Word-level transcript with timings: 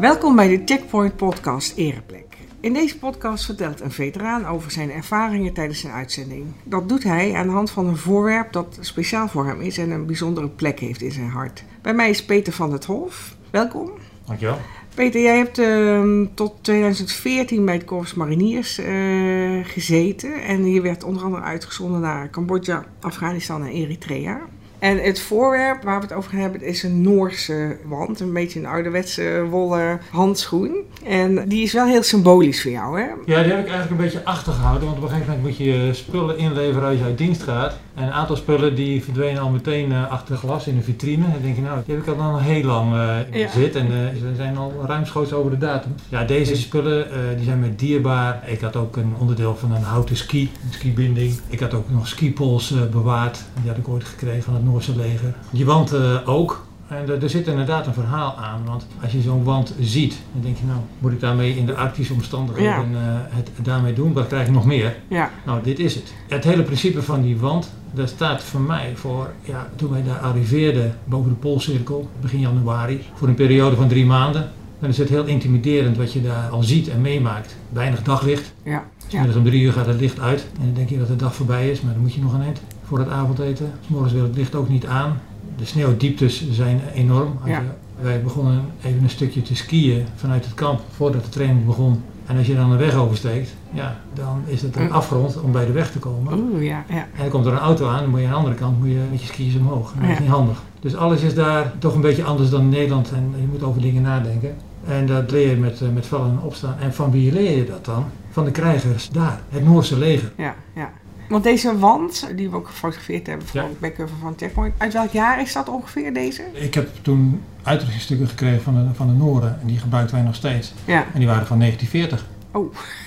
Welkom 0.00 0.36
bij 0.36 0.48
de 0.48 0.62
Checkpoint 0.64 1.16
Podcast 1.16 1.76
Ereplek. 1.76 2.36
In 2.60 2.72
deze 2.72 2.98
podcast 2.98 3.44
vertelt 3.44 3.80
een 3.80 3.90
veteraan 3.90 4.46
over 4.46 4.70
zijn 4.70 4.90
ervaringen 4.90 5.52
tijdens 5.52 5.80
zijn 5.80 5.92
uitzending. 5.92 6.46
Dat 6.64 6.88
doet 6.88 7.02
hij 7.02 7.34
aan 7.34 7.46
de 7.46 7.52
hand 7.52 7.70
van 7.70 7.86
een 7.86 7.96
voorwerp 7.96 8.52
dat 8.52 8.78
speciaal 8.80 9.28
voor 9.28 9.46
hem 9.46 9.60
is 9.60 9.78
en 9.78 9.90
een 9.90 10.06
bijzondere 10.06 10.48
plek 10.48 10.78
heeft 10.78 11.02
in 11.02 11.12
zijn 11.12 11.28
hart. 11.28 11.64
Bij 11.82 11.94
mij 11.94 12.10
is 12.10 12.24
Peter 12.24 12.52
van 12.52 12.72
het 12.72 12.84
Hof. 12.84 13.36
Welkom. 13.50 13.90
Dankjewel. 14.26 14.58
Peter, 14.94 15.20
jij 15.20 15.36
hebt 15.36 15.58
ehm, 15.58 16.26
tot 16.34 16.54
2014 16.60 17.64
bij 17.64 17.74
het 17.74 17.84
Korps 17.84 18.14
Mariniers 18.14 18.78
eh, 18.78 19.64
gezeten. 19.64 20.42
En 20.42 20.70
je 20.70 20.80
werd 20.80 21.04
onder 21.04 21.22
andere 21.22 21.42
uitgezonden 21.42 22.00
naar 22.00 22.30
Cambodja, 22.30 22.84
Afghanistan 23.00 23.64
en 23.64 23.70
Eritrea. 23.70 24.40
En 24.80 24.98
het 24.98 25.20
voorwerp 25.20 25.82
waar 25.82 26.00
we 26.00 26.06
het 26.06 26.14
over 26.14 26.30
gaan 26.30 26.40
hebben 26.40 26.62
is 26.62 26.82
een 26.82 27.02
Noorse 27.02 27.76
wand. 27.84 28.20
Een 28.20 28.32
beetje 28.32 28.58
een 28.58 28.66
ouderwetse 28.66 29.46
wollen 29.50 30.00
handschoen. 30.10 30.76
En 31.04 31.48
die 31.48 31.62
is 31.62 31.72
wel 31.72 31.86
heel 31.86 32.02
symbolisch 32.02 32.62
voor 32.62 32.70
jou, 32.70 33.00
hè? 33.00 33.06
Ja, 33.06 33.42
die 33.42 33.52
heb 33.52 33.60
ik 33.60 33.68
eigenlijk 33.68 33.90
een 33.90 33.96
beetje 33.96 34.24
achtergehouden. 34.24 34.84
Want 34.84 34.96
op 34.98 35.02
een 35.04 35.08
gegeven 35.10 35.32
moment 35.34 35.48
moet 35.48 35.66
je 35.66 35.90
spullen 35.92 36.38
inleveren 36.38 36.88
als 36.88 36.98
je 36.98 37.04
uit 37.04 37.18
dienst 37.18 37.42
gaat. 37.42 37.78
En 37.94 38.02
een 38.06 38.12
aantal 38.12 38.36
spullen 38.36 38.74
die 38.74 39.04
verdwenen 39.04 39.42
al 39.42 39.50
meteen 39.50 39.90
uh, 39.90 40.10
achter 40.10 40.36
glas 40.36 40.66
in 40.66 40.76
een 40.76 40.82
vitrine. 40.82 41.24
En 41.24 41.32
dan 41.32 41.42
denk 41.42 41.56
je, 41.56 41.62
nou, 41.62 41.78
die 41.86 41.94
heb 41.94 42.04
ik 42.04 42.10
al 42.10 42.16
dan 42.16 42.38
heel 42.38 42.62
lang 42.64 42.94
uh, 42.94 43.16
in 43.30 43.38
Ja. 43.38 43.46
bezit. 43.46 43.76
En 43.76 43.86
uh, 43.86 43.92
ze 44.20 44.34
zijn 44.36 44.56
al 44.56 44.72
ruimschoots 44.86 45.32
over 45.32 45.50
de 45.50 45.58
datum. 45.58 45.94
Ja, 46.08 46.24
deze 46.24 46.56
spullen 46.56 47.06
die 47.36 47.44
zijn 47.44 47.60
me 47.60 47.74
dierbaar. 47.74 48.42
Ik 48.46 48.60
had 48.60 48.76
ook 48.76 48.96
een 48.96 49.12
onderdeel 49.18 49.56
van 49.56 49.72
een 49.72 49.82
houten 49.82 50.16
ski, 50.16 50.50
een 50.66 50.72
skibinding. 50.72 51.38
Ik 51.48 51.60
had 51.60 51.74
ook 51.74 51.90
nog 51.90 52.08
skipols 52.08 52.74
bewaard. 52.90 53.42
Die 53.60 53.68
had 53.70 53.78
ik 53.78 53.88
ooit 53.88 54.04
gekregen 54.04 54.42
van 54.42 54.54
het 54.54 54.64
Noorse 54.70 54.96
leger. 54.96 55.34
Die 55.50 55.64
wand 55.64 55.94
ook. 56.24 56.68
En 56.88 57.08
er, 57.08 57.22
er 57.22 57.30
zit 57.30 57.46
inderdaad 57.46 57.86
een 57.86 57.92
verhaal 57.94 58.36
aan, 58.36 58.60
want 58.66 58.86
als 59.02 59.12
je 59.12 59.20
zo'n 59.20 59.44
wand 59.44 59.74
ziet, 59.80 60.16
dan 60.32 60.42
denk 60.42 60.56
je 60.56 60.64
nou, 60.66 60.78
moet 60.98 61.12
ik 61.12 61.20
daarmee 61.20 61.56
in 61.56 61.66
de 61.66 61.74
arctische 61.76 62.12
omstandigheden 62.12 62.90
Ja. 62.92 63.26
eh, 63.30 63.36
het 63.36 63.50
daarmee 63.62 63.92
doen? 63.92 64.12
Wat 64.12 64.26
krijg 64.26 64.46
ik 64.46 64.52
nog 64.52 64.64
meer? 64.64 64.96
Ja, 65.08 65.30
Nou, 65.46 65.62
dit 65.62 65.78
is 65.78 65.94
het. 65.94 66.12
Het 66.28 66.44
hele 66.44 66.62
principe 66.62 67.02
van 67.02 67.22
die 67.22 67.36
wand, 67.38 67.72
dat 67.92 68.08
staat 68.08 68.42
voor 68.42 68.60
mij 68.60 68.92
voor, 68.94 69.30
ja, 69.42 69.68
toen 69.76 69.90
wij 69.90 70.02
daar 70.02 70.18
arriveerden 70.18 70.94
boven 71.04 71.30
de 71.30 71.36
Poolcirkel, 71.36 72.08
begin 72.20 72.40
januari, 72.40 73.04
voor 73.14 73.28
een 73.28 73.34
periode 73.34 73.76
van 73.76 73.88
drie 73.88 74.06
maanden. 74.06 74.50
Dan 74.78 74.88
is 74.88 74.98
het 74.98 75.08
heel 75.08 75.24
intimiderend 75.24 75.96
wat 75.96 76.12
je 76.12 76.22
daar 76.22 76.48
al 76.48 76.62
ziet 76.62 76.88
en 76.88 77.00
meemaakt. 77.00 77.56
Weinig 77.68 78.02
daglicht. 78.02 78.52
ja, 78.62 78.84
ja. 79.08 79.24
Om 79.36 79.44
drie 79.44 79.62
uur 79.62 79.72
gaat 79.72 79.86
het 79.86 80.00
licht 80.00 80.20
uit 80.20 80.46
en 80.58 80.64
dan 80.64 80.74
denk 80.74 80.88
je 80.88 80.98
dat 80.98 81.06
de 81.08 81.16
dag 81.16 81.34
voorbij 81.34 81.70
is, 81.70 81.80
maar 81.80 81.92
dan 81.92 82.02
moet 82.02 82.14
je 82.14 82.20
nog 82.20 82.32
een 82.32 82.42
eind 82.42 82.60
voor 82.90 82.98
het 82.98 83.08
avondeten. 83.08 83.70
Morgens 83.86 84.12
wil 84.12 84.22
het 84.22 84.36
licht 84.36 84.54
ook 84.54 84.68
niet 84.68 84.86
aan. 84.86 85.20
De 85.56 85.64
sneeuwdieptes 85.64 86.50
zijn 86.50 86.80
enorm. 86.94 87.38
Ja. 87.44 87.62
wij 88.00 88.22
begonnen 88.22 88.60
even 88.84 89.02
een 89.02 89.10
stukje 89.10 89.42
te 89.42 89.56
skiën 89.56 90.04
vanuit 90.14 90.44
het 90.44 90.54
kamp 90.54 90.80
voordat 90.90 91.24
de 91.24 91.28
training 91.30 91.66
begon. 91.66 92.02
En 92.26 92.36
als 92.36 92.46
je 92.46 92.54
dan 92.54 92.70
een 92.70 92.78
weg 92.78 92.94
oversteekt, 92.94 93.54
ja, 93.72 93.96
dan 94.14 94.42
is 94.46 94.62
het 94.62 94.76
een 94.76 94.82
Mm. 94.84 94.90
afgrond 94.90 95.40
om 95.40 95.52
bij 95.52 95.66
de 95.66 95.72
weg 95.72 95.90
te 95.92 95.98
komen. 95.98 96.38
Oeh, 96.38 96.62
ja, 96.66 96.84
ja. 96.88 96.94
En 96.96 97.08
dan 97.18 97.28
komt 97.28 97.46
er 97.46 97.52
een 97.52 97.58
auto 97.58 97.88
aan, 97.88 98.00
dan 98.00 98.10
moet 98.10 98.18
je 98.20 98.24
aan 98.26 98.30
de 98.32 98.38
andere 98.38 98.54
kant 98.54 98.78
moet 98.78 98.88
je 98.88 99.00
met 99.10 99.20
je 99.20 99.26
skis 99.26 99.56
omhoog. 99.56 99.92
En 99.94 100.00
dat 100.00 100.08
is 100.10 100.14
Ja. 100.16 100.20
niet 100.22 100.30
handig. 100.30 100.62
Dus 100.80 100.94
alles 100.96 101.22
is 101.22 101.34
daar 101.34 101.72
toch 101.78 101.94
een 101.94 102.00
beetje 102.00 102.24
anders 102.24 102.50
dan 102.50 102.60
in 102.60 102.68
Nederland 102.68 103.12
en 103.12 103.34
je 103.40 103.46
moet 103.50 103.62
over 103.62 103.80
dingen 103.80 104.02
nadenken. 104.02 104.54
En 104.86 105.06
dat 105.06 105.30
leer 105.30 105.50
je 105.50 105.56
met, 105.56 105.80
eh, 105.80 105.88
met 105.94 106.06
vallen 106.06 106.30
en 106.30 106.40
opstaan. 106.42 106.74
En 106.80 106.94
van 106.94 107.10
wie 107.10 107.32
leer 107.32 107.56
je 107.56 107.64
dat 107.66 107.84
dan? 107.84 108.04
Van 108.30 108.44
de 108.44 108.50
krijgers 108.50 109.08
daar, 109.08 109.40
het 109.48 109.64
Noorse 109.64 109.98
leger. 109.98 110.32
ja, 110.36 110.54
ja. 110.74 110.90
Want 111.30 111.44
deze 111.44 111.78
wand, 111.78 112.28
die 112.36 112.50
we 112.50 112.56
ook 112.56 112.66
gefotografeerd 112.68 113.26
hebben 113.26 113.46
voor 113.46 113.60
Ja. 113.60 113.66
backcover 113.78 114.16
van 114.20 114.34
Checkpoint, 114.36 114.74
uit 114.78 114.92
welk 114.92 115.10
jaar 115.10 115.40
is 115.40 115.52
dat 115.52 115.68
ongeveer 115.68 116.12
deze? 116.14 116.42
Ik 116.52 116.74
heb 116.74 116.88
toen 117.02 117.42
uitrustingstukken 117.62 118.28
gekregen 118.28 118.62
van 118.62 118.74
de, 118.74 118.94
van 118.94 119.06
de 119.06 119.12
Noorden 119.12 119.58
en 119.60 119.66
die 119.66 119.78
gebruikten 119.78 120.16
wij 120.16 120.24
nog 120.24 120.34
steeds. 120.34 120.72
Ja, 120.84 121.04
En 121.12 121.18
die 121.18 121.28
waren 121.28 121.46
van 121.46 121.58
1940. 121.58 122.26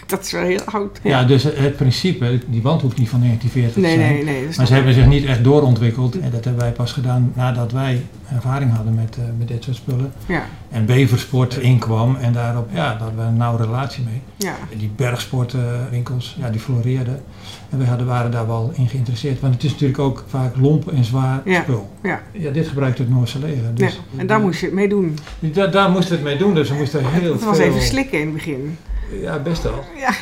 Dat 0.08 0.22
is 0.22 0.32
wel 0.32 0.42
heel 0.44 0.62
oud. 0.66 1.00
Ja, 1.04 1.24
dus 1.24 1.44
het 1.44 1.76
principe, 1.76 2.40
die 2.48 2.62
wand 2.62 2.82
hoeft 2.82 2.98
niet 2.98 3.10
van 3.10 3.20
1940 3.22 3.82
Nee, 3.84 3.96
te 3.96 4.02
zijn. 4.04 4.26
nee, 4.36 4.46
nee. 4.46 4.58
Maar 4.58 4.68
ze 4.68 4.74
hebben 4.74 4.94
zich 4.94 5.06
niet 5.06 5.26
echt 5.26 5.44
doorontwikkeld. 5.44 6.20
En 6.20 6.32
dat 6.32 6.44
hebben 6.44 6.62
wij 6.64 6.72
pas 6.72 6.92
gedaan 6.92 7.32
nadat 7.36 7.72
wij 7.72 8.06
ervaring 8.36 8.76
hadden 8.76 8.94
met, 8.96 9.18
eh, 9.18 9.24
met 9.38 9.48
dit 9.48 9.64
soort 9.64 9.76
spullen. 9.76 10.14
Ja, 10.26 10.46
En 10.70 10.86
beversport 10.86 11.58
inkwam 11.58 12.16
en 12.16 12.34
daarop 12.34 12.70
ja, 12.74 12.90
daar 12.90 12.98
hadden 13.00 13.18
we 13.18 13.24
een 13.24 13.38
nauwe 13.38 13.64
relatie 13.64 14.04
mee. 14.04 14.22
ja, 14.38 14.56
En 14.72 14.78
die 14.78 14.92
bergsportwinkels, 14.96 16.36
ja, 16.40 16.50
die 16.50 16.60
floreerden. 16.62 17.22
En 17.70 17.78
wij 17.78 17.88
hadden, 17.88 18.08
waren 18.08 18.32
daar 18.32 18.48
wel 18.48 18.72
in 18.76 18.88
geïnteresseerd. 18.88 19.40
Want 19.40 19.54
het 19.54 19.64
is 19.64 19.72
natuurlijk 19.72 20.00
ook 20.00 20.24
vaak 20.28 20.56
lomp 20.58 20.92
en 20.92 21.04
zwaar 21.04 21.42
Ja. 21.46 21.62
spul. 21.62 21.90
ja. 22.04 22.22
Ja, 22.32 22.52
dit 22.52 22.68
gebruikte 22.68 23.02
het 23.02 23.12
Noorse 23.12 23.40
leger. 23.40 23.76
Dus 23.76 23.94
ja. 23.94 24.20
En 24.20 24.28
daar 24.28 24.40
moest 24.40 24.60
je 24.60 24.66
het 24.66 24.76
mee 24.76 24.88
doen. 24.90 25.18
Daar, 25.40 25.72
daar 25.72 25.90
moesten 25.90 26.10
we 26.10 26.16
het 26.16 26.24
mee 26.24 26.38
doen, 26.38 26.54
dus 26.54 26.70
we 26.70 26.76
moesten 26.76 27.06
heel 27.06 27.32
Het 27.34 27.44
was 27.44 27.58
veel... 27.58 27.66
even 27.66 27.82
slikken 27.82 28.20
in 28.20 28.26
het 28.26 28.34
begin. 28.34 28.78
Ja, 29.12 29.40
best 29.40 29.64
wel. 29.64 29.84
Ja, 29.98 30.14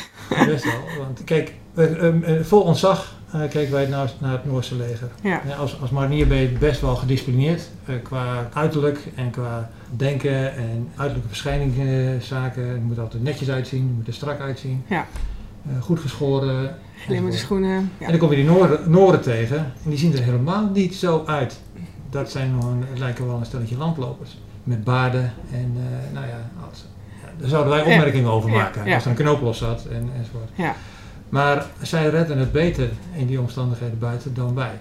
Best 0.46 0.64
wel. 0.64 0.80
Want 0.98 1.24
kijk, 1.24 1.54
ehm, 1.74 2.22
eh, 2.22 2.40
vol 2.42 2.60
ontzag 2.60 3.14
eh, 3.32 3.40
keken 3.48 3.72
wij 3.72 3.86
naar, 3.86 4.12
naar 4.18 4.32
het 4.32 4.44
Noorse 4.44 4.76
leger. 4.76 5.08
ja, 5.22 5.40
als, 5.58 5.80
als 5.80 5.90
marinier 5.90 6.26
ben 6.26 6.36
je 6.36 6.48
best 6.48 6.80
wel 6.80 6.96
gedisciplineerd 6.96 7.68
eh, 7.84 7.94
qua 8.02 8.48
uiterlijk 8.52 8.98
en 9.14 9.30
qua 9.30 9.70
denken 9.96 10.56
en 10.56 10.88
uiterlijke 10.96 11.28
verschijningszaken. 11.28 12.66
je 12.66 12.80
moet 12.80 12.98
altijd 12.98 13.22
netjes 13.22 13.50
uitzien, 13.50 13.86
je 13.86 13.92
moet 13.96 14.06
er 14.06 14.14
strak 14.14 14.40
uitzien. 14.40 14.84
Ja. 14.86 15.06
Goed 15.80 16.00
geschoren. 16.00 16.76
glimmende 16.96 17.36
schoenen. 17.36 17.90
Ja. 17.98 18.04
En 18.06 18.10
dan 18.10 18.18
kom 18.18 18.30
je 18.30 18.36
die 18.36 18.44
Noorden, 18.44 18.90
Noorden 18.90 19.20
tegen 19.20 19.56
en 19.56 19.90
die 19.90 19.98
zien 19.98 20.12
er 20.12 20.22
helemaal 20.22 20.70
niet 20.72 20.94
zo 20.94 21.22
uit. 21.26 21.60
Dat 22.10 22.30
zijn 22.30 22.54
het 22.90 22.98
lijken 22.98 23.26
wel 23.26 23.36
een 23.36 23.46
stelletje 23.46 23.76
landlopers. 23.76 24.38
Met 24.64 24.84
baarden 24.84 25.32
en 25.52 25.72
nou 26.12 26.26
ja, 26.26 26.50
ja, 26.60 26.68
daar 27.42 27.50
zouden 27.50 27.72
wij 27.72 27.82
opmerkingen 27.82 28.30
over 28.30 28.50
maken. 28.50 28.92
Als 28.94 29.04
er 29.04 29.10
een 29.10 29.16
knoop 29.16 29.40
los 29.40 29.58
zat 29.58 29.84
en, 29.84 30.10
enzovoort. 30.18 30.48
Ja. 30.54 30.74
Maar 31.28 31.66
zij 31.82 32.08
redden 32.08 32.38
het 32.38 32.52
beter 32.52 32.90
in 33.12 33.26
die 33.26 33.40
omstandigheden 33.40 33.98
buiten 33.98 34.34
dan 34.34 34.54
wij. 34.54 34.80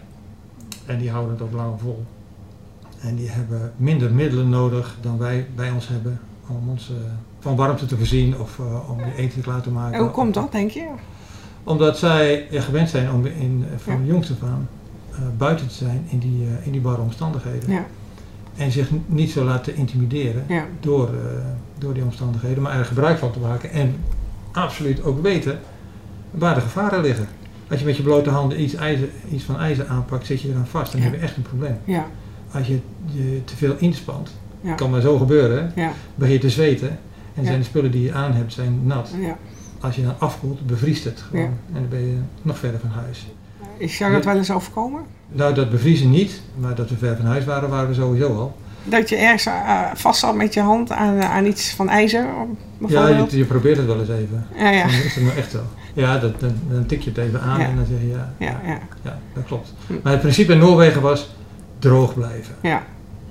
En 0.86 0.98
die 0.98 1.10
houden 1.10 1.34
het 1.34 1.42
ook 1.42 1.54
langer 1.54 1.80
vol. 1.80 2.06
En 3.00 3.16
die 3.16 3.30
hebben 3.30 3.72
minder 3.78 4.12
middelen 4.12 4.50
nodig 4.50 4.96
dan 5.02 5.18
wij 5.18 5.48
bij 5.56 5.72
ons 5.72 5.88
hebben 5.88 6.20
om 6.48 6.70
ons 6.70 6.90
eh, 6.90 6.96
van 7.40 7.56
warmte 7.56 7.86
te 7.86 7.98
voorzien 7.98 8.40
of 8.40 8.60
eh, 8.60 8.90
om 8.90 9.00
eten 9.18 9.42
klaar 9.42 9.62
te 9.62 9.70
maken. 9.72 9.94
En 9.94 10.02
hoe 10.02 10.12
komt 10.12 10.34
dat, 10.34 10.52
denk 10.52 10.72
je? 10.72 10.88
Omdat 11.64 11.98
zij 11.98 12.48
ja, 12.50 12.62
gewend 12.62 12.90
zijn 12.90 13.12
om 13.12 13.26
in, 13.26 13.66
eh, 13.72 13.78
van 13.80 13.94
Ja. 14.06 14.12
jongs 14.12 14.32
af 14.32 14.44
aan 14.50 14.68
eh, 15.12 15.18
buiten 15.38 15.68
te 15.68 15.74
zijn 15.74 16.06
in 16.10 16.20
die, 16.20 16.46
eh, 16.46 16.66
in 16.66 16.72
die 16.72 16.82
barre 16.82 17.02
omstandigheden. 17.02 17.72
Ja, 17.72 17.86
En 18.58 18.72
zich 18.72 18.90
niet 19.06 19.32
zo 19.32 19.44
laten 19.44 19.76
intimideren 19.76 20.46
door, 20.80 21.08
eh, 21.08 21.14
door 21.81 21.94
die 21.94 22.03
omstandigheden, 22.03 22.64
maar 22.64 22.78
er 22.78 22.86
gebruik 22.86 23.18
van 23.18 23.31
te 23.31 23.40
maken. 23.40 23.72
En 23.72 23.96
absoluut 24.52 25.03
ook 25.03 25.22
weten 25.22 25.59
waar 26.31 26.56
de 26.56 26.62
gevaren 26.62 27.02
liggen. 27.02 27.28
Als 27.69 27.80
je 27.80 27.86
met 27.86 27.97
je 27.97 28.03
blote 28.03 28.30
handen 28.30 28.62
iets, 28.62 28.74
ijzer, 28.75 29.08
iets 29.31 29.44
van 29.44 29.59
ijzer 29.59 29.88
aanpakt, 29.88 30.25
zit 30.25 30.42
je 30.42 30.50
eraan 30.50 30.68
vast. 30.68 30.92
Dan 30.92 31.02
Ja. 31.02 31.08
heb 31.08 31.16
je 31.16 31.22
echt 31.25 31.36
een 31.36 31.42
probleem. 31.42 31.78
ja, 31.86 32.06
Als 32.52 32.68
je 32.68 32.80
je 33.06 33.42
te 33.46 33.56
veel 33.56 33.75
inspant, 33.78 34.31
ja. 34.62 34.74
kan 34.74 34.90
maar 34.90 35.02
zo 35.02 35.18
gebeuren, 35.18 35.74
begin 36.16 36.34
je 36.34 36.40
te 36.40 36.50
zweten. 36.50 37.00
En 37.34 37.46
zijn 37.46 37.59
de 37.59 37.66
spullen 37.66 37.92
die 37.92 38.03
je 38.03 38.13
aan 38.13 38.34
hebt 38.34 38.53
zijn 38.53 38.80
nat. 38.84 39.13
ja. 39.19 39.38
Als 39.80 39.96
je 39.96 40.03
dan 40.03 40.13
afkoelt, 40.18 40.66
bevriest 40.66 41.03
het 41.03 41.22
gewoon. 41.30 41.44
En 41.46 41.74
dan 41.74 41.88
ben 41.90 42.00
je 42.08 42.18
nog 42.42 42.58
verder 42.58 42.80
van 42.80 42.90
huis. 42.90 43.28
Is 43.78 43.98
jou 43.98 44.12
dat 44.13 44.25
wel 44.25 44.36
eens 44.36 44.52
overkomen? 44.52 45.02
Nou, 45.28 45.53
dat 45.53 45.69
bevriezen 45.69 46.09
niet, 46.09 46.42
maar 46.59 46.75
dat 46.75 46.90
we 46.90 46.96
ver 46.98 47.16
van 47.16 47.25
huis 47.25 47.46
waren, 47.46 47.69
waren 47.69 47.88
we 47.88 47.94
sowieso 47.94 48.36
al. 48.36 48.56
Dat 48.84 49.09
je 49.09 49.16
ergens 49.16 49.46
eh, 49.46 49.81
vast 49.94 50.19
zat 50.19 50.36
met 50.36 50.53
je 50.53 50.59
hand 50.62 50.92
aan, 50.92 51.22
aan 51.22 51.46
iets 51.46 51.72
van 51.74 51.90
ijzer, 51.90 52.25
Ja, 52.88 53.08
je, 53.08 53.38
je 53.38 53.46
probeert 53.46 53.78
het 53.78 53.86
wel 53.86 54.00
eens 54.00 54.09
even. 54.09 54.46
Ja, 54.56 54.69
ja, 54.69 54.81
Dan 54.81 54.92
is 54.92 55.16
het 55.16 55.24
nou 55.24 55.38
echt 55.38 55.52
zo. 55.52 55.59
Ja, 55.94 56.18
dat, 56.18 56.40
dan, 56.40 56.53
dan 56.69 56.86
tik 56.86 57.02
je 57.02 57.09
het 57.09 57.19
even 57.19 57.42
aan 57.42 57.59
Ja. 57.59 57.66
en 57.66 57.75
dan 57.75 57.86
zeg 57.86 58.00
je 58.00 58.08
ja, 58.08 58.34
ja, 58.38 58.62
ja, 58.66 58.80
ja, 59.02 59.19
dat 59.34 59.44
klopt. 59.44 59.74
Hm. 59.88 59.94
Maar 60.03 60.12
het 60.12 60.22
principe 60.22 60.52
in 60.53 60.58
Noorwegen 60.59 61.02
was 61.02 61.30
droog 61.80 62.14
blijven. 62.14 62.56
ja, 62.62 62.84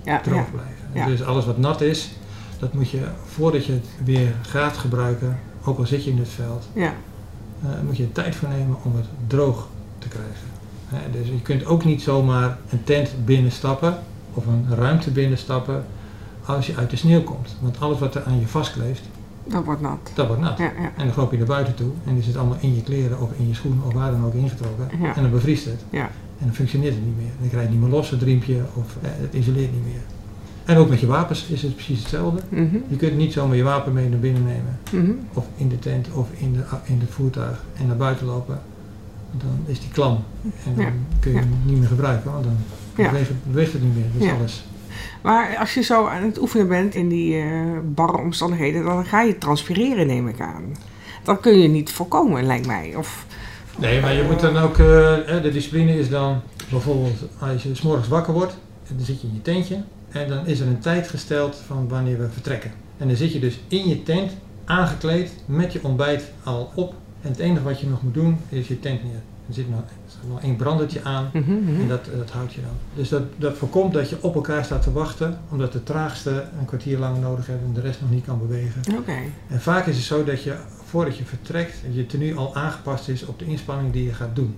ja, 0.03 0.21
Droog 0.21 0.47
blijven. 0.50 1.11
Dus 1.11 1.23
alles 1.25 1.47
wat 1.47 1.58
nat 1.58 1.81
is, 1.81 2.11
dat 2.58 2.73
moet 2.75 2.91
je 2.91 3.00
voordat 3.26 3.67
je 3.67 3.73
het 3.73 3.87
weer 4.05 4.35
gaat 4.43 4.76
gebruiken, 4.76 5.38
ook 5.64 5.79
al 5.79 5.87
zit 5.87 6.05
je 6.05 6.11
in 6.11 6.19
het 6.19 6.29
veld, 6.29 6.69
ja. 6.73 6.93
eh, 7.62 7.69
moet 7.87 7.97
je 7.97 8.02
er 8.02 8.12
tijd 8.12 8.37
voor 8.37 8.49
nemen 8.49 8.76
om 8.82 8.97
het 8.97 9.06
droog 9.26 9.69
te 9.99 10.08
krijgen. 10.08 11.12
Dus 11.12 11.26
je 11.26 11.43
kunt 11.43 11.64
ook 11.67 11.85
niet 11.85 12.02
zomaar 12.02 12.58
een 12.70 12.85
tent 12.85 13.11
binnenstappen 13.25 13.99
of 14.35 14.47
een 14.47 14.67
ruimte 14.77 15.11
binnenstappen 15.11 15.85
als 16.44 16.67
je 16.67 16.77
uit 16.77 16.91
de 16.91 16.97
sneeuw 16.97 17.23
komt. 17.23 17.56
Want 17.61 17.81
alles 17.81 17.99
wat 17.99 18.15
er 18.15 18.23
aan 18.25 18.41
je 18.41 18.47
vastkleeft, 18.47 19.03
Dat 19.44 19.65
wordt 19.65 19.81
nat. 19.81 20.11
dat 20.15 20.27
wordt 20.27 20.43
nat. 20.43 20.59
Ja, 20.59 20.65
ja, 20.65 20.91
En 20.97 21.06
dan 21.06 21.12
loop 21.17 21.31
je 21.31 21.37
naar 21.38 21.47
buiten 21.47 21.75
toe 21.75 21.91
en 22.06 22.17
is 22.17 22.27
het 22.27 22.37
allemaal 22.37 22.56
in 22.61 22.75
je 22.75 22.82
kleren 22.82 23.21
of 23.21 23.31
in 23.37 23.49
je 23.49 23.55
schoenen 23.55 23.85
of 23.87 23.93
waar 23.93 24.11
dan 24.11 24.25
ook 24.25 24.35
ingetrokken. 24.35 24.88
Ja. 25.00 25.17
En 25.17 25.23
dan 25.23 25.31
bevriest 25.31 25.65
het. 25.65 25.85
Ja. 25.91 26.03
En 26.38 26.47
dan 26.47 26.55
functioneert 26.55 26.94
het 26.94 27.05
niet 27.05 27.17
meer. 27.17 27.31
Dan 27.41 27.49
krijg 27.49 27.65
je 27.67 27.71
niet 27.73 27.81
meer 27.81 27.91
los, 27.91 28.11
het 28.11 28.23
riempje, 28.23 28.61
of 28.75 28.97
eh, 29.03 29.11
het 29.12 29.35
isoleert 29.35 29.73
niet 29.73 29.85
meer. 29.85 30.00
En 30.65 30.76
ook 30.76 30.88
met 30.88 31.00
je 31.00 31.06
wapens 31.06 31.47
is 31.47 31.62
het 31.62 31.75
precies 31.75 31.99
hetzelfde. 31.99 32.41
Mhm, 32.49 32.76
Je 32.88 32.97
kunt 32.97 33.17
niet 33.17 33.33
zomaar 33.33 33.56
je 33.56 33.62
wapen 33.62 33.93
mee 33.93 34.09
naar 34.09 34.19
binnen 34.19 34.44
nemen. 34.44 34.79
mhm. 34.93 35.11
Of 35.35 35.47
in 35.56 35.69
de 35.69 35.79
tent 35.79 36.09
of 36.12 36.29
in, 36.37 36.53
de, 36.53 36.62
in 36.85 37.00
het 37.00 37.11
voertuig 37.11 37.65
en 37.76 37.87
naar 37.87 37.97
buiten 37.97 38.26
lopen. 38.26 38.61
Dan 39.33 39.59
is 39.67 39.81
die 39.81 39.88
klam. 39.91 40.19
En 40.67 40.75
dan 40.76 40.93
kun 41.21 41.33
je 41.33 41.38
hem 41.38 41.49
niet 41.65 41.79
meer 41.79 41.88
gebruiken, 41.88 42.33
want 42.33 42.44
dan 42.44 42.56
Ja. 43.02 43.11
beweegt, 43.11 43.29
het, 43.29 43.44
beweegt 43.44 43.73
het 43.73 43.82
niet 43.82 43.94
meer. 43.94 44.05
Dus 44.17 44.26
Ja. 44.26 44.35
alles. 44.35 44.64
Maar 45.23 45.56
als 45.56 45.75
je 45.75 45.81
zo 45.82 46.06
aan 46.06 46.23
het 46.23 46.41
oefenen 46.41 46.69
bent 46.69 46.94
in 46.94 47.08
die 47.08 47.37
eh, 47.37 47.47
barre 47.85 48.19
omstandigheden, 48.19 48.85
dan 48.85 49.05
ga 49.05 49.23
je 49.23 49.38
transpireren, 49.38 50.06
neem 50.06 50.29
ik 50.29 50.41
aan. 50.41 50.76
Dat 51.25 51.41
kun 51.41 51.58
je 51.58 51.69
niet 51.69 51.91
voorkomen, 51.91 52.44
lijkt 52.44 52.67
mij. 52.67 52.94
Of, 52.97 53.26
Nee, 53.79 54.00
maar 54.00 54.14
je 54.14 54.23
moet 54.23 54.41
dan 54.41 54.56
ook, 54.56 54.79
eh, 54.79 55.43
de 55.43 55.50
discipline 55.52 55.99
is 55.99 56.08
dan 56.08 56.41
bijvoorbeeld 56.70 57.19
als 57.38 57.62
je 57.62 57.75
s 57.75 57.82
morgens 57.82 58.08
wakker 58.08 58.32
wordt, 58.32 58.56
en 58.88 58.97
dan 58.97 59.05
zit 59.05 59.20
je 59.20 59.26
in 59.26 59.35
je 59.35 59.43
tentje 59.43 59.82
en 60.11 60.29
dan 60.29 60.47
is 60.47 60.61
er 60.61 60.67
een 60.67 60.79
tijd 60.79 61.08
gesteld 61.08 61.62
van 61.67 61.88
wanneer 61.88 62.19
we 62.19 62.29
vertrekken. 62.32 62.73
En 62.99 63.08
dan 63.08 63.17
zit 63.17 63.32
je 63.32 63.38
dus 63.38 63.61
in 63.69 63.88
je 63.88 64.02
tent, 64.02 64.32
aangekleed, 64.64 65.32
met 65.47 65.73
je 65.73 65.79
ontbijt 65.82 66.31
al 66.44 66.70
op. 66.75 66.94
En 67.23 67.29
het 67.31 67.38
enige 67.38 67.62
wat 67.62 67.81
je 67.81 67.87
nog 67.87 68.02
moet 68.02 68.14
doen 68.14 68.37
is 68.49 68.69
je 68.69 68.81
tent 68.81 69.02
neer. 69.05 69.20
Er 69.50 69.56
zit 69.56 69.70
nog, 69.70 69.81
nog 70.29 70.43
één 70.43 70.56
brandertje 70.56 71.05
aan 71.05 71.31
Mhm, 71.32 71.52
mhm. 71.52 71.81
en 71.81 71.88
dat, 71.88 72.05
dat 72.17 72.31
houdt 72.31 72.52
je 72.52 72.61
dan. 72.61 72.70
Dus 72.94 73.08
dat, 73.08 73.23
dat 73.37 73.56
voorkomt 73.56 73.93
dat 73.93 74.08
je 74.08 74.23
op 74.23 74.35
elkaar 74.35 74.64
staat 74.64 74.82
te 74.82 74.93
wachten, 74.93 75.38
omdat 75.50 75.73
de 75.73 75.82
traagste 75.82 76.44
een 76.58 76.64
kwartier 76.64 76.99
langer 76.99 77.20
nodig 77.20 77.47
heeft 77.47 77.62
en 77.67 77.73
de 77.73 77.81
rest 77.81 78.00
nog 78.00 78.11
niet 78.11 78.25
kan 78.25 78.38
bewegen. 78.38 78.82
Oké, 78.99 79.17
En 79.49 79.61
vaak 79.61 79.87
is 79.87 79.97
het 79.97 80.05
zo 80.05 80.25
dat 80.25 80.43
je 80.43 80.56
voordat 80.85 81.17
je 81.17 81.25
vertrekt, 81.25 81.75
je 81.91 82.06
tenue 82.06 82.35
al 82.35 82.55
aangepast 82.55 83.08
is 83.08 83.26
op 83.26 83.38
de 83.38 83.44
inspanning 83.44 83.93
die 83.93 84.05
je 84.05 84.12
gaat 84.12 84.37
doen. 84.37 84.56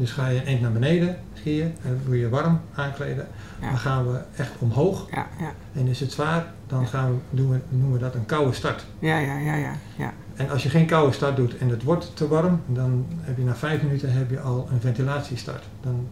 Dus 0.00 0.10
ga 0.12 0.28
je 0.28 0.40
eind 0.40 0.60
naar 0.60 0.72
beneden 0.72 1.16
skiën 1.34 1.72
en 1.84 2.00
wil 2.04 2.14
je 2.14 2.28
warm 2.28 2.60
aankleden, 2.74 3.26
Ja. 3.60 3.68
dan 3.68 3.78
gaan 3.78 4.12
we 4.12 4.18
echt 4.36 4.50
omhoog. 4.58 5.06
ja, 5.10 5.26
ja, 5.38 5.52
En 5.72 5.86
is 5.86 6.00
het 6.00 6.12
zwaar, 6.12 6.46
dan 6.66 6.86
gaan 6.86 7.10
we, 7.10 7.16
doen 7.30 7.50
we, 7.50 7.58
noemen 7.68 7.92
we 7.92 7.98
dat 7.98 8.14
een 8.14 8.26
koude 8.26 8.52
start. 8.52 8.86
ja, 8.98 9.18
ja, 9.18 9.38
ja, 9.38 9.54
ja, 9.54 9.72
ja. 9.96 10.12
En 10.34 10.50
als 10.50 10.62
je 10.62 10.68
geen 10.68 10.86
koude 10.86 11.12
start 11.12 11.36
doet 11.36 11.58
en 11.58 11.68
het 11.68 11.82
wordt 11.82 12.16
te 12.16 12.28
warm, 12.28 12.60
dan 12.66 13.06
heb 13.20 13.36
je 13.36 13.44
na 13.44 13.54
vijf 13.54 13.82
minuten 13.82 14.12
heb 14.12 14.30
je 14.30 14.40
al 14.40 14.68
een 14.72 14.80
ventilatiestart. 14.80 15.64
Dan 15.80 16.08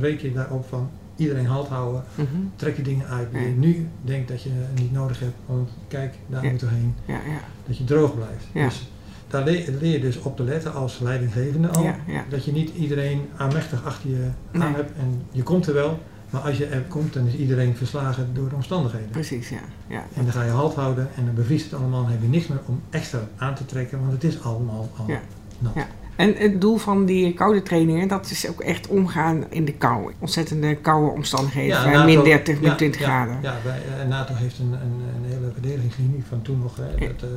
reken 0.00 0.28
je 0.28 0.34
daarop 0.34 0.68
van 0.68 0.90
iedereen 1.16 1.46
halt 1.46 1.68
houden, 1.68 2.02
Mhm. 2.14 2.26
trek 2.56 2.76
je 2.76 2.82
dingen 2.82 3.06
uit 3.06 3.32
die 3.32 3.40
je 3.40 3.46
nu 3.56 3.88
denkt 4.02 4.28
dat 4.28 4.42
je 4.42 4.50
niet 4.74 4.92
nodig 4.92 5.20
hebt. 5.20 5.36
Want 5.46 5.68
kijk, 5.88 6.14
daar 6.26 6.44
moeten 6.44 6.68
we 6.68 6.74
heen. 6.74 6.94
ja, 7.04 7.14
ja, 7.14 7.38
Dat 7.66 7.78
je 7.78 7.84
droog 7.84 8.14
blijft. 8.14 8.44
Ja. 8.52 8.64
Dus 8.64 8.90
daar 9.28 9.44
leer, 9.44 9.86
je 9.86 10.00
dus 10.00 10.18
op 10.22 10.36
te 10.36 10.42
letten 10.42 10.74
als 10.74 10.98
leidinggevende 10.98 11.68
al. 11.68 11.82
ja, 11.82 11.96
ja. 12.06 12.24
Dat 12.28 12.44
je 12.44 12.52
niet 12.52 12.70
iedereen 12.76 13.28
aanmächtig 13.36 13.84
achter 13.84 14.10
je 14.10 14.28
aan 14.52 14.60
Nee. 14.60 14.74
hebt 14.74 14.90
en 14.98 15.22
je 15.32 15.42
komt 15.42 15.66
er 15.66 15.74
wel. 15.74 15.98
Maar 16.30 16.40
als 16.40 16.56
je 16.58 16.66
er 16.66 16.80
komt, 16.88 17.12
dan 17.12 17.26
is 17.26 17.34
iedereen 17.36 17.76
verslagen 17.76 18.28
door 18.32 18.48
de 18.48 18.54
omstandigheden. 18.54 19.10
Precies, 19.10 19.48
ja. 19.48 19.58
ja. 19.86 20.04
En 20.16 20.22
dan 20.24 20.32
ga 20.32 20.42
je 20.44 20.50
halt 20.50 20.74
houden 20.74 21.08
en 21.16 21.24
dan 21.24 21.34
bevriest 21.34 21.70
het 21.70 21.80
allemaal. 21.80 22.02
Dan 22.02 22.10
heb 22.10 22.22
je 22.22 22.28
niks 22.28 22.46
meer 22.46 22.58
om 22.66 22.80
extra 22.90 23.18
aan 23.36 23.54
te 23.54 23.66
trekken, 23.66 24.00
want 24.00 24.12
het 24.12 24.24
is 24.24 24.42
allemaal 24.42 24.88
al 24.96 25.04
Ja. 25.06 25.20
nat. 25.58 25.72
Ja. 25.74 25.86
En 26.16 26.34
het 26.36 26.60
doel 26.60 26.76
van 26.76 27.04
die 27.04 27.34
koude 27.34 27.62
trainingen, 27.62 28.08
dat 28.08 28.30
is 28.30 28.48
ook 28.48 28.60
echt 28.60 28.86
omgaan 28.86 29.44
in 29.50 29.64
de 29.64 29.72
kou. 29.72 30.12
Ontzettende 30.18 30.74
koude 30.76 31.10
omstandigheden, 31.12 31.76
Ja, 31.76 31.82
van 31.82 31.92
NATO 31.92 32.04
min 32.06 32.24
30, 32.24 32.60
min 32.60 32.70
ja, 32.70 32.76
20 32.76 33.00
ja, 33.00 33.06
graden. 33.06 33.38
Ja, 33.42 33.54
wij, 33.64 33.80
eh, 34.02 34.08
NATO 34.08 34.34
heeft 34.34 34.58
een, 34.58 34.72
een, 34.72 35.02
een 35.16 35.24
hele 35.30 35.50
verdedigingslinie 35.52 36.22
van 36.28 36.42
toen 36.42 36.58
nog, 36.58 36.76
hè, 36.76 37.06
dat, 37.06 37.22
eh, 37.22 37.28